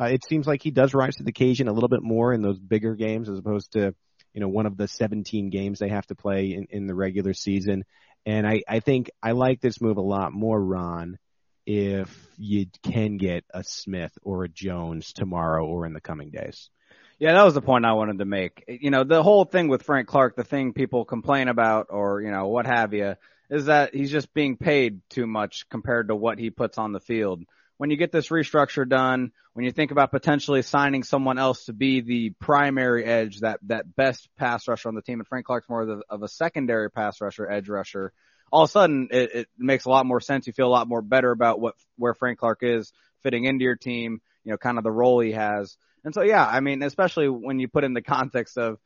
uh, 0.00 0.06
it 0.06 0.24
seems 0.24 0.46
like 0.46 0.62
he 0.62 0.70
does 0.70 0.94
rise 0.94 1.16
to 1.16 1.22
the 1.22 1.30
occasion 1.30 1.68
a 1.68 1.72
little 1.72 1.88
bit 1.88 2.02
more 2.02 2.32
in 2.32 2.42
those 2.42 2.58
bigger 2.58 2.94
games 2.94 3.28
as 3.28 3.38
opposed 3.38 3.72
to, 3.72 3.94
you 4.32 4.40
know, 4.40 4.48
one 4.48 4.66
of 4.66 4.76
the 4.76 4.88
17 4.88 5.50
games 5.50 5.78
they 5.78 5.88
have 5.88 6.06
to 6.06 6.14
play 6.14 6.52
in, 6.52 6.66
in 6.70 6.86
the 6.86 6.94
regular 6.94 7.34
season. 7.34 7.84
And 8.26 8.46
I, 8.46 8.62
I 8.68 8.80
think 8.80 9.10
I 9.22 9.32
like 9.32 9.60
this 9.60 9.80
move 9.80 9.96
a 9.96 10.02
lot 10.02 10.32
more, 10.32 10.62
Ron, 10.62 11.18
if 11.66 12.08
you 12.36 12.66
can 12.82 13.16
get 13.16 13.44
a 13.52 13.62
Smith 13.64 14.12
or 14.22 14.44
a 14.44 14.48
Jones 14.48 15.12
tomorrow 15.12 15.66
or 15.66 15.86
in 15.86 15.92
the 15.92 16.00
coming 16.00 16.30
days. 16.30 16.70
Yeah, 17.18 17.32
that 17.34 17.44
was 17.44 17.54
the 17.54 17.62
point 17.62 17.84
I 17.84 17.92
wanted 17.92 18.18
to 18.18 18.24
make. 18.24 18.64
You 18.66 18.90
know, 18.90 19.04
the 19.04 19.22
whole 19.22 19.44
thing 19.44 19.68
with 19.68 19.84
Frank 19.84 20.08
Clark, 20.08 20.36
the 20.36 20.44
thing 20.44 20.72
people 20.72 21.04
complain 21.04 21.48
about 21.48 21.86
or, 21.90 22.20
you 22.20 22.30
know, 22.30 22.48
what 22.48 22.66
have 22.66 22.92
you, 22.92 23.14
is 23.50 23.66
that 23.66 23.94
he's 23.94 24.10
just 24.10 24.32
being 24.34 24.56
paid 24.56 25.00
too 25.10 25.26
much 25.26 25.68
compared 25.68 26.08
to 26.08 26.16
what 26.16 26.38
he 26.38 26.50
puts 26.50 26.78
on 26.78 26.92
the 26.92 27.00
field. 27.00 27.42
When 27.76 27.90
you 27.90 27.96
get 27.96 28.12
this 28.12 28.28
restructure 28.28 28.88
done, 28.88 29.32
when 29.52 29.64
you 29.64 29.72
think 29.72 29.90
about 29.90 30.10
potentially 30.10 30.62
signing 30.62 31.02
someone 31.02 31.38
else 31.38 31.66
to 31.66 31.72
be 31.72 32.00
the 32.00 32.30
primary 32.38 33.04
edge, 33.04 33.40
that, 33.40 33.58
that 33.64 33.94
best 33.94 34.28
pass 34.36 34.66
rusher 34.68 34.88
on 34.88 34.94
the 34.94 35.02
team, 35.02 35.20
and 35.20 35.26
Frank 35.26 35.46
Clark's 35.46 35.68
more 35.68 35.82
of, 35.82 35.88
the, 35.88 36.02
of 36.08 36.22
a 36.22 36.28
secondary 36.28 36.90
pass 36.90 37.20
rusher, 37.20 37.50
edge 37.50 37.68
rusher, 37.68 38.12
all 38.52 38.62
of 38.62 38.68
a 38.68 38.72
sudden 38.72 39.08
it, 39.10 39.34
it 39.34 39.48
makes 39.58 39.84
a 39.84 39.90
lot 39.90 40.06
more 40.06 40.20
sense. 40.20 40.46
You 40.46 40.52
feel 40.52 40.68
a 40.68 40.68
lot 40.68 40.88
more 40.88 41.02
better 41.02 41.30
about 41.30 41.60
what, 41.60 41.74
where 41.96 42.14
Frank 42.14 42.38
Clark 42.38 42.60
is 42.62 42.92
fitting 43.22 43.44
into 43.44 43.64
your 43.64 43.76
team, 43.76 44.20
you 44.44 44.52
know, 44.52 44.58
kind 44.58 44.78
of 44.78 44.84
the 44.84 44.92
role 44.92 45.18
he 45.20 45.32
has. 45.32 45.76
And 46.04 46.14
so, 46.14 46.22
yeah, 46.22 46.46
I 46.46 46.60
mean, 46.60 46.82
especially 46.82 47.28
when 47.28 47.58
you 47.58 47.66
put 47.66 47.84
in 47.84 47.94
the 47.94 48.02
context 48.02 48.56
of, 48.56 48.78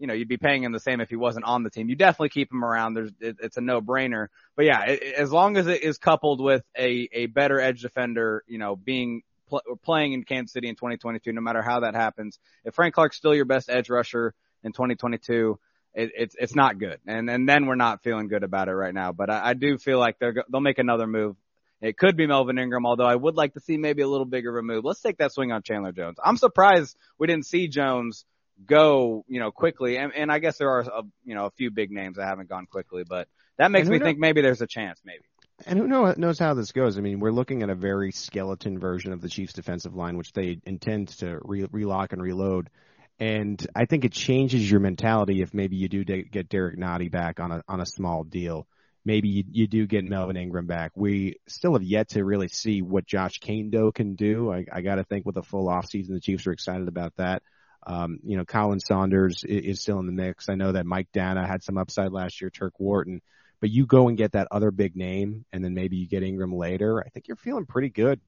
you 0.00 0.06
know, 0.06 0.14
you'd 0.14 0.28
be 0.28 0.38
paying 0.38 0.64
him 0.64 0.72
the 0.72 0.80
same 0.80 1.00
if 1.02 1.10
he 1.10 1.16
wasn't 1.16 1.44
on 1.44 1.62
the 1.62 1.68
team. 1.68 1.90
You 1.90 1.94
definitely 1.94 2.30
keep 2.30 2.50
him 2.50 2.64
around. 2.64 2.94
There's, 2.94 3.10
it, 3.20 3.36
it's 3.42 3.58
a 3.58 3.60
no-brainer. 3.60 4.28
But 4.56 4.64
yeah, 4.64 4.82
it, 4.84 5.02
as 5.14 5.30
long 5.30 5.58
as 5.58 5.66
it 5.66 5.82
is 5.82 5.98
coupled 5.98 6.40
with 6.40 6.64
a 6.76 7.08
a 7.12 7.26
better 7.26 7.60
edge 7.60 7.82
defender, 7.82 8.42
you 8.48 8.58
know, 8.58 8.76
being 8.76 9.22
pl- 9.50 9.60
playing 9.84 10.14
in 10.14 10.24
Kansas 10.24 10.54
City 10.54 10.68
in 10.68 10.74
2022, 10.74 11.32
no 11.32 11.42
matter 11.42 11.60
how 11.60 11.80
that 11.80 11.94
happens, 11.94 12.38
if 12.64 12.74
Frank 12.74 12.94
Clark's 12.94 13.18
still 13.18 13.34
your 13.34 13.44
best 13.44 13.68
edge 13.68 13.90
rusher 13.90 14.34
in 14.64 14.72
2022, 14.72 15.58
it, 15.92 16.12
it's 16.16 16.34
it's 16.38 16.54
not 16.54 16.78
good. 16.78 16.98
And 17.06 17.28
and 17.28 17.46
then 17.46 17.66
we're 17.66 17.74
not 17.74 18.02
feeling 18.02 18.28
good 18.28 18.42
about 18.42 18.68
it 18.68 18.74
right 18.74 18.94
now. 18.94 19.12
But 19.12 19.28
I, 19.28 19.50
I 19.50 19.54
do 19.54 19.76
feel 19.76 19.98
like 19.98 20.18
they're 20.18 20.44
they'll 20.50 20.62
make 20.62 20.78
another 20.78 21.06
move. 21.06 21.36
It 21.82 21.98
could 21.98 22.16
be 22.16 22.26
Melvin 22.26 22.58
Ingram, 22.58 22.86
although 22.86 23.06
I 23.06 23.16
would 23.16 23.36
like 23.36 23.54
to 23.54 23.60
see 23.60 23.76
maybe 23.76 24.00
a 24.00 24.08
little 24.08 24.26
bigger 24.26 24.50
of 24.50 24.62
a 24.64 24.66
move. 24.66 24.84
Let's 24.84 25.00
take 25.00 25.18
that 25.18 25.32
swing 25.32 25.52
on 25.52 25.62
Chandler 25.62 25.92
Jones. 25.92 26.18
I'm 26.22 26.36
surprised 26.38 26.96
we 27.18 27.26
didn't 27.26 27.46
see 27.46 27.68
Jones 27.68 28.24
go, 28.66 29.24
you 29.28 29.40
know, 29.40 29.50
quickly. 29.50 29.96
And, 29.96 30.12
and 30.14 30.30
I 30.30 30.38
guess 30.38 30.58
there 30.58 30.70
are, 30.70 30.80
a, 30.80 31.02
you 31.24 31.34
know, 31.34 31.46
a 31.46 31.50
few 31.50 31.70
big 31.70 31.90
names 31.90 32.16
that 32.16 32.26
haven't 32.26 32.48
gone 32.48 32.66
quickly, 32.66 33.04
but 33.08 33.28
that 33.58 33.70
makes 33.70 33.88
me 33.88 33.98
think 33.98 34.18
maybe 34.18 34.40
there's 34.40 34.62
a 34.62 34.66
chance, 34.66 35.00
maybe. 35.04 35.24
And 35.66 35.78
who 35.78 35.86
know, 35.86 36.14
knows 36.16 36.38
how 36.38 36.54
this 36.54 36.72
goes? 36.72 36.96
I 36.96 37.02
mean, 37.02 37.20
we're 37.20 37.32
looking 37.32 37.62
at 37.62 37.68
a 37.68 37.74
very 37.74 38.12
skeleton 38.12 38.78
version 38.78 39.12
of 39.12 39.20
the 39.20 39.28
Chiefs' 39.28 39.52
defensive 39.52 39.94
line, 39.94 40.16
which 40.16 40.32
they 40.32 40.58
intend 40.64 41.08
to 41.18 41.38
re- 41.42 41.68
relock 41.70 42.12
and 42.12 42.22
reload. 42.22 42.70
And 43.18 43.64
I 43.76 43.84
think 43.84 44.06
it 44.06 44.12
changes 44.12 44.70
your 44.70 44.80
mentality 44.80 45.42
if 45.42 45.52
maybe 45.52 45.76
you 45.76 45.88
do 45.88 46.04
de- 46.04 46.22
get 46.22 46.48
Derek 46.48 46.78
Nnadi 46.78 47.10
back 47.10 47.38
on 47.38 47.52
a 47.52 47.62
on 47.68 47.80
a 47.80 47.86
small 47.86 48.24
deal. 48.24 48.66
Maybe 49.04 49.28
you, 49.28 49.44
you 49.50 49.66
do 49.66 49.86
get 49.86 50.04
Melvin 50.04 50.38
Ingram 50.38 50.66
back. 50.66 50.92
We 50.94 51.36
still 51.46 51.74
have 51.74 51.82
yet 51.82 52.10
to 52.10 52.24
really 52.24 52.48
see 52.48 52.80
what 52.80 53.06
Josh 53.06 53.38
Kaindoh 53.40 53.94
can 53.94 54.14
do. 54.14 54.50
I, 54.50 54.64
I 54.72 54.80
got 54.80 54.94
to 54.94 55.04
think 55.04 55.26
with 55.26 55.36
a 55.36 55.42
full 55.42 55.68
offseason, 55.68 56.08
the 56.08 56.20
Chiefs 56.20 56.46
are 56.46 56.52
excited 56.52 56.88
about 56.88 57.14
that. 57.16 57.42
Um, 57.86 58.18
you 58.24 58.36
know, 58.36 58.44
Khalen 58.44 58.80
Saunders 58.80 59.44
is, 59.44 59.64
is 59.64 59.80
still 59.80 59.98
in 59.98 60.06
the 60.06 60.12
mix. 60.12 60.48
I 60.48 60.54
know 60.54 60.72
that 60.72 60.86
Mike 60.86 61.08
Danna 61.14 61.46
had 61.46 61.62
some 61.62 61.78
upside 61.78 62.12
last 62.12 62.40
year, 62.40 62.50
Turk 62.50 62.78
Wharton, 62.78 63.22
but 63.60 63.70
you 63.70 63.86
go 63.86 64.08
and 64.08 64.18
get 64.18 64.32
that 64.32 64.48
other 64.50 64.70
big 64.70 64.96
name 64.96 65.44
and 65.52 65.64
then 65.64 65.74
maybe 65.74 65.96
you 65.96 66.06
get 66.06 66.22
Ingram 66.22 66.54
later. 66.54 67.02
I 67.04 67.08
think 67.08 67.28
you're 67.28 67.36
feeling 67.36 67.66
pretty 67.66 67.90
good 67.90 68.20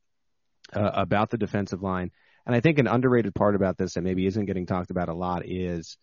uh, 0.73 0.91
about 0.95 1.31
the 1.31 1.39
defensive 1.39 1.83
line. 1.83 2.11
And 2.47 2.55
I 2.55 2.61
think 2.61 2.79
an 2.79 2.89
underrated 2.89 3.35
part 3.35 3.55
about 3.55 3.79
this 3.79 3.95
that 3.95 4.03
maybe 4.03 4.27
isn't 4.27 4.47
getting 4.47 4.67
talked 4.67 4.91
about 4.91 5.09
a 5.09 5.15
lot 5.15 5.47
is 5.47 5.97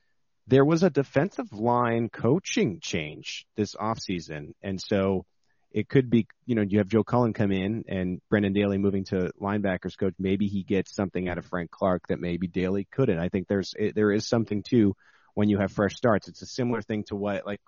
there 0.48 0.66
was 0.66 0.84
a 0.84 0.90
defensive 0.90 1.52
line 1.52 2.10
coaching 2.10 2.80
change 2.82 3.46
this 3.56 3.76
offseason. 3.76 4.54
And 4.64 4.80
so 4.82 5.26
it 5.72 5.88
could 5.88 6.10
be, 6.10 6.28
you 6.46 6.56
know, 6.56 6.64
you 6.68 6.80
have 6.80 6.88
Joe 6.88 7.04
Cullen 7.04 7.34
come 7.34 7.52
in 7.52 7.86
and 7.88 8.22
Brendan 8.30 8.54
Daly 8.54 8.80
moving 8.80 9.04
to 9.06 9.32
linebackers 9.40 9.98
coach. 9.98 10.16
Maybe 10.18 10.48
he 10.48 10.64
gets 10.64 10.96
something 10.96 11.30
out 11.30 11.38
of 11.38 11.46
Frank 11.46 11.70
Clark 11.70 12.08
that 12.08 12.20
maybe 12.20 12.48
Daly 12.48 12.88
couldn't. 12.92 13.20
I 13.20 13.30
think 13.30 13.48
there's, 13.48 13.76
there 13.96 14.12
is 14.12 14.28
something 14.28 14.64
too 14.64 14.96
when 15.36 15.48
you 15.48 15.60
have 15.60 15.72
fresh 15.72 15.96
starts. 15.96 16.28
It's 16.28 16.42
a 16.42 16.48
similar 16.48 16.82
thing 16.82 17.04
to 17.10 17.16
what, 17.16 17.46
like, 17.46 17.62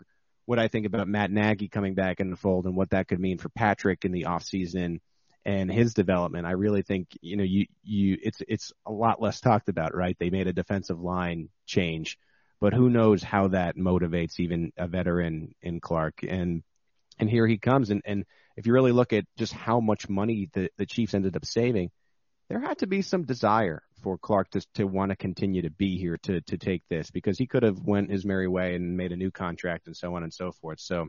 what 0.46 0.58
I 0.58 0.68
think 0.68 0.88
about 0.88 1.08
Matt 1.08 1.30
Nagy 1.30 1.68
coming 1.68 1.94
back 1.94 2.20
in 2.20 2.32
the 2.32 2.36
fold 2.36 2.66
and 2.66 2.76
what 2.76 2.90
that 2.90 3.08
could 3.08 3.20
mean 3.20 3.38
for 3.38 3.50
Patrick 3.50 4.04
in 4.04 4.12
the 4.12 4.26
off 4.26 4.44
season 4.44 5.00
and 5.46 5.72
his 5.72 5.94
development. 5.94 6.48
I 6.48 6.52
really 6.54 6.82
think, 6.82 7.10
you 7.22 7.38
know, 7.38 7.44
you, 7.44 7.68
you, 7.84 8.18
it's, 8.22 8.42
it's 8.48 8.72
a 8.86 8.92
lot 8.92 9.22
less 9.22 9.40
talked 9.40 9.70
about, 9.70 9.96
right? 9.96 10.18
They 10.20 10.32
made 10.32 10.48
a 10.48 10.54
defensive 10.54 11.00
line 11.00 11.50
change, 11.68 12.18
but 12.60 12.74
who 12.74 12.90
knows 12.90 13.22
how 13.22 13.50
that 13.50 13.78
motivates 13.78 14.40
even 14.40 14.72
a 14.76 14.88
veteran 14.88 15.54
in 15.62 15.80
Clark. 15.80 16.24
And, 16.28 16.64
and 17.22 17.30
here 17.30 17.48
he 17.48 17.58
comes. 17.58 17.92
And, 17.92 18.02
and 18.04 18.26
if 18.58 18.66
you 18.66 18.74
really 18.74 18.92
look 18.92 19.14
at 19.14 19.26
just 19.38 19.54
how 19.54 19.80
much 19.80 20.10
money 20.10 20.50
the, 20.52 20.70
the 20.78 20.86
Chiefs 20.86 21.14
ended 21.14 21.38
up 21.38 21.46
saving, 21.46 21.92
there 22.50 22.60
had 22.60 22.80
to 22.80 22.88
be 22.88 23.02
some 23.02 23.24
desire 23.24 23.82
for 24.04 24.18
Clark 24.18 24.50
to 24.50 24.66
to 24.74 24.84
want 24.84 25.12
to 25.12 25.16
continue 25.16 25.62
to 25.62 25.70
be 25.70 25.98
here 25.98 26.18
to 26.24 26.42
to 26.42 26.58
take 26.58 26.82
this 26.90 27.12
because 27.12 27.38
he 27.38 27.48
could 27.48 27.64
have 27.64 27.80
went 27.80 28.12
his 28.12 28.26
merry 28.26 28.48
way 28.48 28.76
and 28.76 28.98
made 28.98 29.12
a 29.12 29.16
new 29.16 29.32
contract 29.32 29.86
and 29.86 29.96
so 29.96 30.16
on 30.16 30.24
and 30.24 30.34
so 30.34 30.52
forth. 30.52 30.80
So 30.80 31.08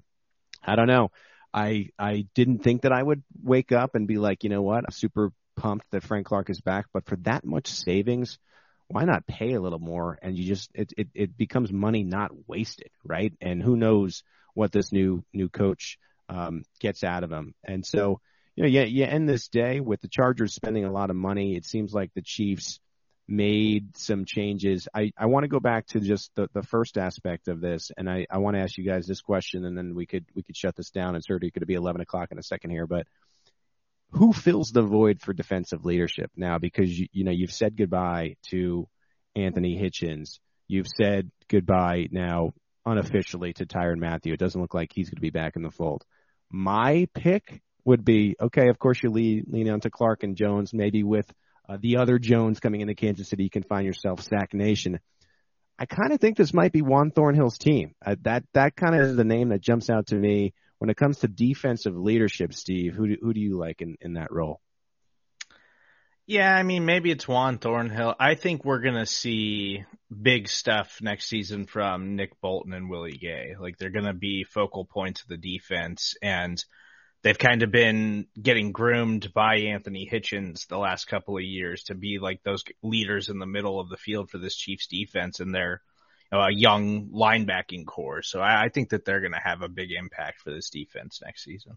I 0.63 0.77
don't 0.77 0.87
know. 0.87 1.11
I 1.53 1.89
I 1.99 2.27
didn't 2.35 2.59
think 2.59 2.83
that 2.83 2.93
I 2.93 3.03
would 3.03 3.23
wake 3.43 3.73
up 3.73 3.95
and 3.95 4.07
be 4.07 4.19
like, 4.19 4.45
you 4.45 4.51
know 4.51 4.63
what, 4.63 4.85
I'm 4.85 4.93
super 4.93 5.33
pumped 5.57 5.91
that 5.91 6.05
Frank 6.05 6.27
Clark 6.27 6.51
is 6.51 6.61
back, 6.61 6.87
but 6.93 7.07
for 7.07 7.17
that 7.23 7.45
much 7.45 7.69
savings, 7.69 8.39
why 8.89 9.05
not 9.05 9.27
pay 9.27 9.55
a 9.55 9.61
little 9.61 9.79
more 9.81 10.19
and 10.23 10.37
you 10.37 10.45
just 10.45 10.71
it 10.75 10.93
it, 10.97 11.09
it 11.15 11.37
becomes 11.37 11.73
money 11.73 12.05
not 12.05 12.31
wasted, 12.47 12.91
right? 13.05 13.33
And 13.41 13.63
who 13.63 13.77
knows 13.77 14.23
what 14.55 14.73
this 14.73 14.93
new 14.93 15.25
new 15.33 15.49
coach 15.49 15.99
um, 16.29 16.65
gets 16.81 17.05
out 17.05 17.25
of 17.25 17.31
him. 17.33 17.55
And 17.65 17.85
so 17.85 18.21
you 18.55 18.65
know, 18.65 18.69
yeah, 18.69 18.85
you 18.85 19.05
end 19.05 19.29
this 19.29 19.49
day 19.49 19.81
with 19.81 20.01
the 20.01 20.09
Chargers 20.09 20.55
spending 20.55 20.85
a 20.85 20.93
lot 20.93 21.11
of 21.11 21.17
money. 21.17 21.57
It 21.57 21.65
seems 21.65 21.95
like 21.95 22.13
the 22.15 22.23
Chiefs 22.23 22.81
made 23.27 23.97
some 23.97 24.25
changes. 24.27 24.89
I, 24.95 25.13
I 25.17 25.27
want 25.27 25.45
to 25.45 25.49
go 25.49 25.61
back 25.61 25.87
to 25.89 26.01
just 26.01 26.31
the, 26.35 26.49
the 26.53 26.63
first 26.63 26.99
aspect 26.99 27.49
of 27.49 27.61
this, 27.61 27.91
and 27.97 28.11
I, 28.11 28.27
I 28.31 28.39
want 28.39 28.57
to 28.57 28.63
ask 28.63 28.77
you 28.77 28.85
guys 28.85 29.07
this 29.07 29.23
question, 29.23 29.65
and 29.65 29.77
then 29.77 29.95
we 29.95 30.07
could 30.07 30.27
we 30.35 30.43
could 30.43 30.57
shut 30.57 30.77
this 30.77 30.91
down. 30.91 31.15
And 31.15 31.25
certainly 31.25 31.51
to 31.51 31.67
be 31.67 31.75
11 31.75 32.01
o'clock 32.03 32.29
in 32.31 32.39
a 32.39 32.43
second 32.43 32.71
here, 32.71 32.87
but 32.87 33.07
who 34.11 34.35
fills 34.35 34.71
the 34.71 34.83
void 34.83 35.23
for 35.23 35.33
defensive 35.33 35.87
leadership 35.87 36.31
now? 36.37 36.59
Because 36.59 36.99
you, 36.99 37.07
you 37.13 37.25
know 37.25 37.33
you've 37.33 37.53
said 37.53 37.77
goodbye 37.77 38.37
to 38.51 38.87
Anthony 39.35 39.81
Hitchens. 39.81 40.41
You've 40.69 40.89
said 40.89 41.31
goodbye 41.49 42.09
now 42.11 42.53
unofficially 42.85 43.53
to 43.55 43.67
Tyrann 43.67 43.99
Mathieu. 43.99 44.33
It 44.33 44.41
doesn't 44.41 44.61
look 44.61 44.75
like 44.75 44.93
he's 44.93 45.09
going 45.09 45.17
to 45.17 45.23
be 45.23 45.31
back 45.31 45.57
in 45.57 45.63
the 45.63 45.71
fold. 45.71 46.05
My 46.51 47.09
pick 47.15 47.63
would 47.85 48.05
be 48.05 48.37
okay. 48.41 48.69
Of 48.69 48.79
course, 48.79 49.03
you 49.03 49.11
lean 49.11 49.47
lean 49.49 49.71
on 49.71 49.81
to 49.81 49.91
Clark 49.91 50.23
and 50.23 50.37
Jones, 50.37 50.73
maybe 50.73 51.03
with 51.03 51.33
uh, 51.69 51.79
the 51.81 51.97
other 51.99 52.19
Jones 52.19 52.61
coming 52.61 52.81
into 52.81 52.95
Kansas 52.95 53.29
City, 53.29 53.45
you 53.45 53.51
can 53.51 53.63
find 53.63 53.87
yourself 53.87 54.23
Sack 54.23 54.53
Nation. 54.53 54.99
I 55.79 55.87
kind 55.87 56.13
of 56.13 56.21
think 56.21 56.37
this 56.37 56.53
might 56.53 56.73
be 56.73 56.83
Juan 56.83 57.11
Thornhill's 57.11 57.59
team. 57.59 57.95
Uh, 58.05 58.17
that 58.23 58.45
that 58.55 58.77
kind 58.77 58.95
of 58.95 59.03
is 59.03 59.17
the 59.17 59.25
name 59.25 59.49
that 59.49 59.61
jumps 59.61 59.89
out 59.89 60.09
to 60.09 60.17
me 60.17 60.55
when 60.79 60.91
it 60.91 60.97
comes 60.97 61.21
to 61.21 61.29
defensive 61.29 61.97
leadership. 61.97 62.53
Steve, 62.53 62.95
who 62.95 63.09
do, 63.09 63.17
who 63.21 63.33
do 63.33 63.41
you 63.41 63.57
like 63.57 63.81
in, 63.81 63.97
in 64.01 64.15
that 64.15 64.33
role? 64.33 64.61
Yeah, 66.27 66.55
I 66.55 66.63
mean, 66.63 66.85
maybe 66.85 67.11
it's 67.11 67.27
Juan 67.27 67.59
Thornhill. 67.59 68.15
I 68.19 68.37
think 68.37 68.65
we're 68.65 68.81
going 68.81 68.95
to 68.95 69.07
see 69.07 69.85
big 70.21 70.49
stuff 70.49 70.99
next 71.01 71.29
season 71.29 71.67
from 71.67 72.17
Nick 72.17 72.41
Bolton 72.41 72.73
and 72.73 72.91
Willie 72.91 73.17
Gay. 73.17 73.55
Like 73.59 73.79
they're 73.79 73.91
going 73.91 74.05
to 74.05 74.13
be 74.13 74.45
focal 74.45 74.85
points 74.85 75.23
of 75.23 75.29
the 75.29 75.37
defense 75.37 76.17
and 76.23 76.63
they've 77.23 77.39
kind 77.39 77.63
of 77.63 77.71
been 77.71 78.27
getting 78.41 78.73
groomed 78.73 79.33
by 79.33 79.57
Anthony 79.57 80.09
Hitchens 80.11 80.67
the 80.67 80.79
last 80.79 81.07
couple 81.07 81.37
of 81.37 81.43
years 81.43 81.85
to 81.85 81.95
be 81.95 82.19
like 82.19 82.43
those 82.43 82.65
leaders 82.83 83.29
in 83.29 83.39
the 83.39 83.47
middle 83.47 83.81
of 83.81 83.89
the 83.89 83.97
field 83.97 84.31
for 84.31 84.39
this 84.39 84.57
Chiefs 84.57 84.87
defense 84.87 85.41
and 85.41 85.55
their 85.55 85.83
a 86.33 86.51
young 86.51 87.11
linebacking 87.11 87.85
core. 87.85 88.23
So 88.23 88.41
I, 88.41 88.65
I 88.65 88.69
think 88.71 88.91
that 88.91 89.05
they're 89.05 89.21
going 89.21 89.33
to 89.33 89.41
have 89.43 89.61
a 89.61 89.69
big 89.69 89.93
impact 89.93 90.41
for 90.41 90.51
this 90.51 90.71
defense 90.71 91.21
next 91.23 91.45
season. 91.45 91.77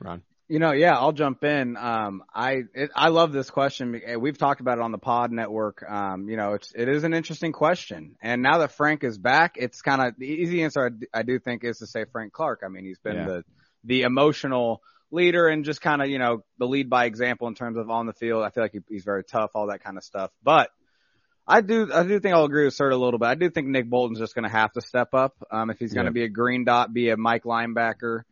Ron. 0.00 0.22
You 0.48 0.58
know, 0.58 0.72
yeah, 0.72 0.98
I'll 0.98 1.12
jump 1.12 1.44
in. 1.44 1.76
Um, 1.76 2.24
I 2.34 2.64
it, 2.74 2.90
I 2.94 3.08
love 3.08 3.32
this 3.32 3.48
question. 3.48 4.00
We've 4.18 4.36
talked 4.36 4.60
about 4.60 4.78
it 4.78 4.82
on 4.82 4.92
the 4.92 4.98
Pod 4.98 5.32
Network. 5.32 5.82
Um, 5.88 6.28
you 6.28 6.36
know, 6.36 6.54
it's 6.54 6.72
it 6.74 6.88
is 6.88 7.04
an 7.04 7.14
interesting 7.14 7.52
question. 7.52 8.16
And 8.20 8.42
now 8.42 8.58
that 8.58 8.72
Frank 8.72 9.02
is 9.02 9.16
back, 9.16 9.54
it's 9.56 9.80
kind 9.80 10.02
of 10.02 10.14
the 10.18 10.26
easy 10.26 10.62
answer. 10.62 10.90
I, 11.14 11.20
I, 11.20 11.22
do 11.22 11.38
think 11.38 11.64
is 11.64 11.78
to 11.78 11.86
say 11.86 12.04
Frank 12.10 12.32
Clark. 12.32 12.62
I 12.64 12.68
mean, 12.68 12.84
he's 12.84 12.98
been 12.98 13.16
yeah. 13.16 13.26
the 13.26 13.44
the 13.84 14.02
emotional 14.02 14.82
leader 15.12 15.46
and 15.46 15.64
just 15.64 15.80
kind 15.80 16.02
of, 16.02 16.08
you 16.08 16.18
know, 16.18 16.42
the 16.58 16.66
lead 16.66 16.90
by 16.90 17.04
example 17.04 17.46
in 17.46 17.54
terms 17.54 17.76
of 17.76 17.90
on 17.90 18.06
the 18.06 18.12
field. 18.12 18.42
I 18.42 18.50
feel 18.50 18.64
like 18.64 18.72
he, 18.72 18.80
he's 18.88 19.04
very 19.04 19.22
tough, 19.22 19.50
all 19.54 19.68
that 19.68 19.84
kind 19.84 19.96
of 19.96 20.02
stuff. 20.02 20.30
But 20.42 20.70
I 21.46 21.60
do, 21.60 21.92
I 21.92 22.02
do 22.02 22.18
think 22.18 22.34
I'll 22.34 22.44
agree 22.44 22.64
with 22.64 22.74
Sir 22.74 22.90
a 22.90 22.96
little 22.96 23.18
bit. 23.18 23.26
I 23.26 23.34
do 23.34 23.50
think 23.50 23.68
Nick 23.68 23.88
Bolton's 23.88 24.18
just 24.18 24.34
going 24.34 24.44
to 24.44 24.50
have 24.50 24.72
to 24.72 24.80
step 24.80 25.14
up. 25.14 25.36
Um, 25.50 25.70
if 25.70 25.78
he's 25.78 25.92
going 25.92 26.06
to 26.06 26.10
yeah. 26.10 26.24
be 26.24 26.24
a 26.24 26.28
green 26.28 26.64
dot, 26.64 26.92
be 26.92 27.10
a 27.10 27.16
Mike 27.16 27.44
linebacker. 27.44 28.22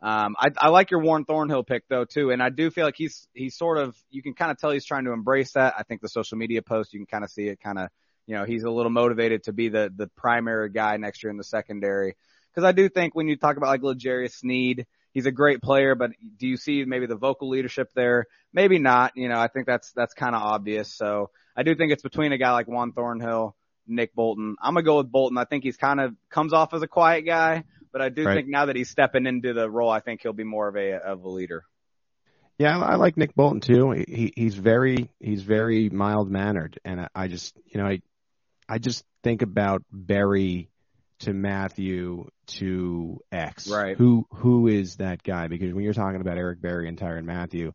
Um, 0.00 0.36
I, 0.38 0.50
I 0.56 0.68
like 0.68 0.90
your 0.90 1.00
Juan 1.00 1.24
Thornhill 1.24 1.64
pick 1.64 1.84
though 1.88 2.04
too, 2.04 2.30
and 2.30 2.42
I 2.42 2.50
do 2.50 2.70
feel 2.70 2.84
like 2.84 2.96
he's 2.96 3.26
he's 3.34 3.56
sort 3.56 3.78
of 3.78 3.96
you 4.10 4.22
can 4.22 4.34
kind 4.34 4.50
of 4.50 4.58
tell 4.58 4.70
he's 4.70 4.84
trying 4.84 5.04
to 5.06 5.12
embrace 5.12 5.52
that. 5.52 5.74
I 5.76 5.82
think 5.82 6.00
the 6.00 6.08
social 6.08 6.38
media 6.38 6.62
post 6.62 6.92
you 6.92 7.00
can 7.00 7.06
kind 7.06 7.24
of 7.24 7.30
see 7.30 7.48
it 7.48 7.60
kind 7.60 7.78
of 7.78 7.88
you 8.26 8.36
know 8.36 8.44
he's 8.44 8.62
a 8.62 8.70
little 8.70 8.90
motivated 8.90 9.44
to 9.44 9.52
be 9.52 9.68
the 9.68 9.92
the 9.94 10.06
primary 10.16 10.70
guy 10.70 10.96
next 10.98 11.22
year 11.22 11.30
in 11.30 11.36
the 11.36 11.44
secondary 11.44 12.14
because 12.58 12.66
I 12.66 12.72
do 12.72 12.88
think 12.88 13.14
when 13.14 13.28
you 13.28 13.36
talk 13.36 13.56
about 13.56 13.68
like 13.68 13.82
L'Jarius 13.82 14.32
Sneed, 14.32 14.86
he's 15.12 15.26
a 15.26 15.32
great 15.32 15.62
player, 15.62 15.94
but 15.94 16.10
do 16.36 16.46
you 16.46 16.56
see 16.56 16.84
maybe 16.84 17.06
the 17.06 17.16
vocal 17.16 17.48
leadership 17.48 17.90
there? 17.94 18.26
Maybe 18.52 18.78
not. 18.78 19.12
You 19.16 19.28
know, 19.28 19.38
I 19.38 19.48
think 19.48 19.66
that's 19.66 19.92
that's 19.92 20.14
kind 20.14 20.34
of 20.34 20.42
obvious. 20.42 20.92
So 20.92 21.30
I 21.56 21.62
do 21.62 21.74
think 21.74 21.92
it's 21.92 22.02
between 22.02 22.32
a 22.32 22.38
guy 22.38 22.52
like 22.52 22.66
Juan 22.66 22.92
Thornhill, 22.92 23.54
Nick 23.86 24.14
Bolton. 24.14 24.56
I'm 24.60 24.74
gonna 24.74 24.84
go 24.84 24.96
with 24.98 25.10
Bolton. 25.10 25.38
I 25.38 25.44
think 25.44 25.64
he's 25.64 25.76
kind 25.76 26.00
of 26.00 26.14
comes 26.30 26.52
off 26.52 26.74
as 26.74 26.82
a 26.82 26.88
quiet 26.88 27.22
guy, 27.22 27.64
but 27.92 28.02
I 28.02 28.08
do 28.08 28.24
right. 28.24 28.34
think 28.34 28.48
now 28.48 28.66
that 28.66 28.76
he's 28.76 28.90
stepping 28.90 29.26
into 29.26 29.52
the 29.52 29.68
role, 29.68 29.90
I 29.90 30.00
think 30.00 30.22
he'll 30.22 30.32
be 30.32 30.44
more 30.44 30.68
of 30.68 30.76
a 30.76 30.94
of 30.94 31.24
a 31.24 31.28
leader. 31.28 31.64
Yeah, 32.58 32.76
I 32.76 32.96
like 32.96 33.16
Nick 33.16 33.34
Bolton 33.34 33.60
too. 33.60 33.92
He 33.92 34.32
he's 34.34 34.56
very 34.56 35.10
he's 35.20 35.42
very 35.42 35.90
mild 35.90 36.28
mannered, 36.28 36.78
and 36.84 37.08
I, 37.14 37.28
just 37.28 37.56
you 37.66 37.80
know 37.80 37.86
I 37.86 38.00
I 38.68 38.78
just 38.78 39.04
think 39.22 39.42
about 39.42 39.84
Berry 39.92 40.68
to 41.20 41.32
Mathieu 41.32 42.28
to 42.46 43.20
X. 43.30 43.68
Right. 43.68 43.96
Who 43.96 44.26
who 44.30 44.66
is 44.66 44.96
that 44.96 45.22
guy? 45.22 45.46
Because 45.46 45.72
when 45.72 45.84
you're 45.84 45.94
talking 45.94 46.20
about 46.20 46.36
Eric 46.36 46.60
Berry 46.60 46.88
and 46.88 46.98
Tyrann 46.98 47.24
Mathieu, 47.24 47.72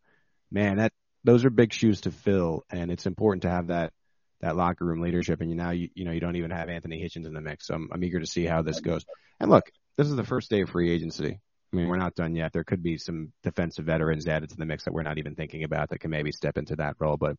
man, 0.51 0.77
that 0.77 0.91
those 1.23 1.45
are 1.45 1.49
big 1.49 1.73
shoes 1.73 2.01
to 2.01 2.11
fill, 2.11 2.65
and 2.69 2.91
it's 2.91 3.05
important 3.05 3.43
to 3.43 3.49
have 3.49 3.67
that 3.67 3.93
that 4.41 4.57
locker 4.57 4.83
room 4.83 5.01
leadership. 5.01 5.39
And 5.39 5.49
you 5.49 5.55
now 5.55 5.71
you 5.71 5.89
you 5.95 6.03
know 6.03 6.11
you 6.11 6.19
don't 6.19 6.35
even 6.35 6.51
have 6.51 6.67
Anthony 6.67 7.01
Hitchens 7.01 7.25
in 7.25 7.33
the 7.33 7.41
mix. 7.41 7.67
So 7.67 7.75
I'm, 7.75 7.89
I'm 7.93 8.03
eager 8.03 8.19
to 8.19 8.27
see 8.27 8.45
how 8.45 8.61
this 8.61 8.81
goes. 8.81 9.05
And 9.39 9.49
look, 9.49 9.71
this 9.97 10.07
is 10.07 10.15
the 10.15 10.23
first 10.23 10.49
day 10.49 10.61
of 10.61 10.69
free 10.69 10.91
agency. 10.91 11.39
I 11.71 11.75
mean, 11.75 11.87
we're 11.87 11.97
not 11.97 12.15
done 12.15 12.35
yet. 12.35 12.53
There 12.53 12.63
could 12.63 12.83
be 12.83 12.97
some 12.97 13.31
defensive 13.41 13.85
veterans 13.85 14.27
added 14.27 14.49
to 14.49 14.55
the 14.57 14.65
mix 14.65 14.83
that 14.83 14.93
we're 14.93 15.03
not 15.03 15.17
even 15.17 15.33
thinking 15.35 15.63
about 15.63 15.89
that 15.89 15.99
can 15.99 16.11
maybe 16.11 16.31
step 16.31 16.57
into 16.57 16.75
that 16.75 16.95
role. 16.99 17.17
But 17.17 17.35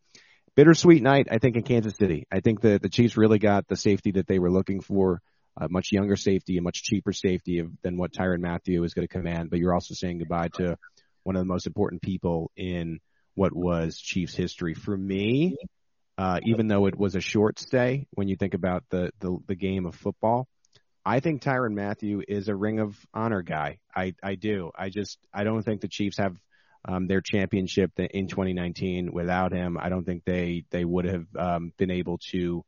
bittersweet 0.56 1.02
night, 1.02 1.28
I 1.30 1.38
think, 1.38 1.56
in 1.56 1.62
Kansas 1.62 1.96
City. 1.96 2.26
I 2.32 2.40
think 2.40 2.60
the 2.60 2.78
the 2.80 2.88
Chiefs 2.88 3.16
really 3.16 3.38
got 3.38 3.68
the 3.68 3.76
safety 3.76 4.12
that 4.12 4.26
they 4.26 4.38
were 4.38 4.50
looking 4.50 4.80
for 4.80 5.20
a 5.56 5.68
much 5.68 5.92
younger 5.92 6.16
safety, 6.16 6.56
a 6.58 6.62
much 6.62 6.82
cheaper 6.82 7.12
safety 7.12 7.62
than 7.82 7.96
what 7.96 8.12
Tyrann 8.12 8.40
Mathieu 8.40 8.82
is 8.82 8.94
going 8.94 9.06
to 9.06 9.12
command. 9.12 9.50
But 9.50 9.60
you're 9.60 9.74
also 9.74 9.94
saying 9.94 10.18
goodbye 10.18 10.48
to 10.54 10.76
one 11.22 11.36
of 11.36 11.40
the 11.40 11.46
most 11.46 11.66
important 11.66 12.02
people 12.02 12.50
in 12.56 12.98
what 13.34 13.54
was 13.54 13.98
Chiefs 13.98 14.34
history. 14.34 14.74
For 14.74 14.96
me, 14.96 15.56
uh, 16.18 16.40
even 16.44 16.68
though 16.68 16.86
it 16.86 16.98
was 16.98 17.14
a 17.14 17.20
short 17.20 17.58
stay, 17.58 18.06
when 18.12 18.28
you 18.28 18.36
think 18.36 18.54
about 18.54 18.84
the, 18.90 19.10
the, 19.20 19.36
the 19.46 19.54
game 19.54 19.86
of 19.86 19.94
football, 19.94 20.46
I 21.06 21.20
think 21.20 21.42
Tyrann 21.42 21.74
Mathieu 21.74 22.22
is 22.26 22.48
a 22.48 22.54
ring 22.54 22.80
of 22.80 22.96
honor 23.12 23.42
guy. 23.42 23.78
I, 23.94 24.14
I 24.22 24.36
do. 24.36 24.70
I 24.76 24.88
just, 24.88 25.18
I 25.32 25.44
don't 25.44 25.62
think 25.62 25.80
the 25.82 25.88
Chiefs 25.88 26.18
have 26.18 26.36
um, 26.86 27.06
their 27.06 27.20
championship 27.20 27.92
in 27.98 28.28
2019 28.28 29.12
without 29.12 29.52
him. 29.52 29.76
I 29.78 29.88
don't 29.90 30.04
think 30.04 30.24
they, 30.24 30.64
they 30.70 30.84
would 30.84 31.04
have 31.04 31.26
um, 31.36 31.72
been 31.76 31.90
able 31.90 32.18
to 32.30 32.64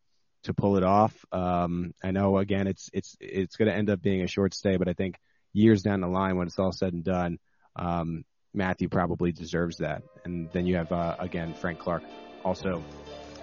to 0.47 0.55
pull 0.55 0.77
it 0.77 0.85
off. 0.85 1.13
Um, 1.33 1.93
I 2.03 2.13
know 2.13 2.39
again, 2.39 2.67
it's 2.67 2.89
it's 2.93 3.17
it's 3.21 3.57
going 3.57 3.69
to 3.69 3.77
end 3.77 3.91
up 3.91 4.01
being 4.01 4.23
a 4.23 4.29
short 4.29 4.55
stay, 4.55 4.77
but 4.77 4.89
I 4.89 4.93
think 4.93 5.19
years 5.53 5.83
down 5.83 6.01
the 6.01 6.09
line, 6.09 6.37
when 6.37 6.47
it's 6.47 6.59
all 6.59 6.73
said 6.73 6.93
and 6.93 7.05
done, 7.05 7.39
um, 7.75 8.25
Mathieu 8.55 8.89
probably 8.89 9.33
deserves 9.33 9.79
that. 9.79 10.03
And 10.25 10.49
then 10.53 10.67
you 10.67 10.77
have 10.77 10.93
uh, 10.93 11.17
again 11.19 11.55
Frank 11.55 11.81
Clark 11.81 12.05
also 12.45 12.83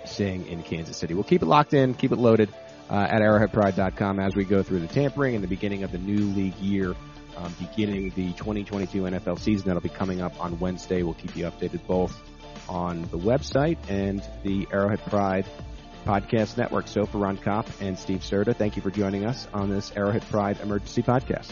staying 0.05 0.47
in 0.47 0.63
Kansas 0.63 0.97
City. 0.97 1.13
We'll 1.13 1.23
keep 1.23 1.41
it 1.41 1.45
locked 1.45 1.73
in, 1.73 1.93
keep 1.93 2.11
it 2.11 2.17
loaded 2.17 2.49
uh, 2.89 3.07
at 3.09 3.21
ArrowheadPride.com 3.21 4.19
as 4.19 4.35
we 4.35 4.43
go 4.43 4.63
through 4.63 4.79
the 4.79 4.87
tampering 4.87 5.35
and 5.35 5.43
the 5.43 5.47
beginning 5.47 5.83
of 5.83 5.91
the 5.91 5.97
new 5.97 6.25
league 6.33 6.55
year. 6.55 6.95
Um, 7.35 7.51
beginning 7.59 8.11
the 8.15 8.31
2022 8.33 9.01
NFL 9.01 9.39
season 9.39 9.65
that'll 9.65 9.81
be 9.81 9.89
coming 9.89 10.21
up 10.21 10.39
on 10.39 10.59
Wednesday. 10.59 11.01
We'll 11.01 11.15
keep 11.15 11.35
you 11.35 11.45
updated 11.45 11.79
both 11.87 12.15
on 12.69 13.01
the 13.03 13.17
website 13.17 13.77
and 13.89 14.23
the 14.43 14.67
Arrowhead 14.71 15.01
Pride 15.05 15.45
Podcast 16.05 16.57
Network. 16.57 16.87
So 16.87 17.05
for 17.05 17.17
Ron 17.17 17.37
Kopp 17.37 17.67
and 17.81 17.97
Steve 17.97 18.19
Serda, 18.19 18.55
thank 18.55 18.75
you 18.75 18.81
for 18.81 18.91
joining 18.91 19.25
us 19.25 19.47
on 19.53 19.69
this 19.69 19.91
Arrowhead 19.95 20.23
Pride 20.29 20.59
Emergency 20.61 21.01
Podcast. 21.01 21.51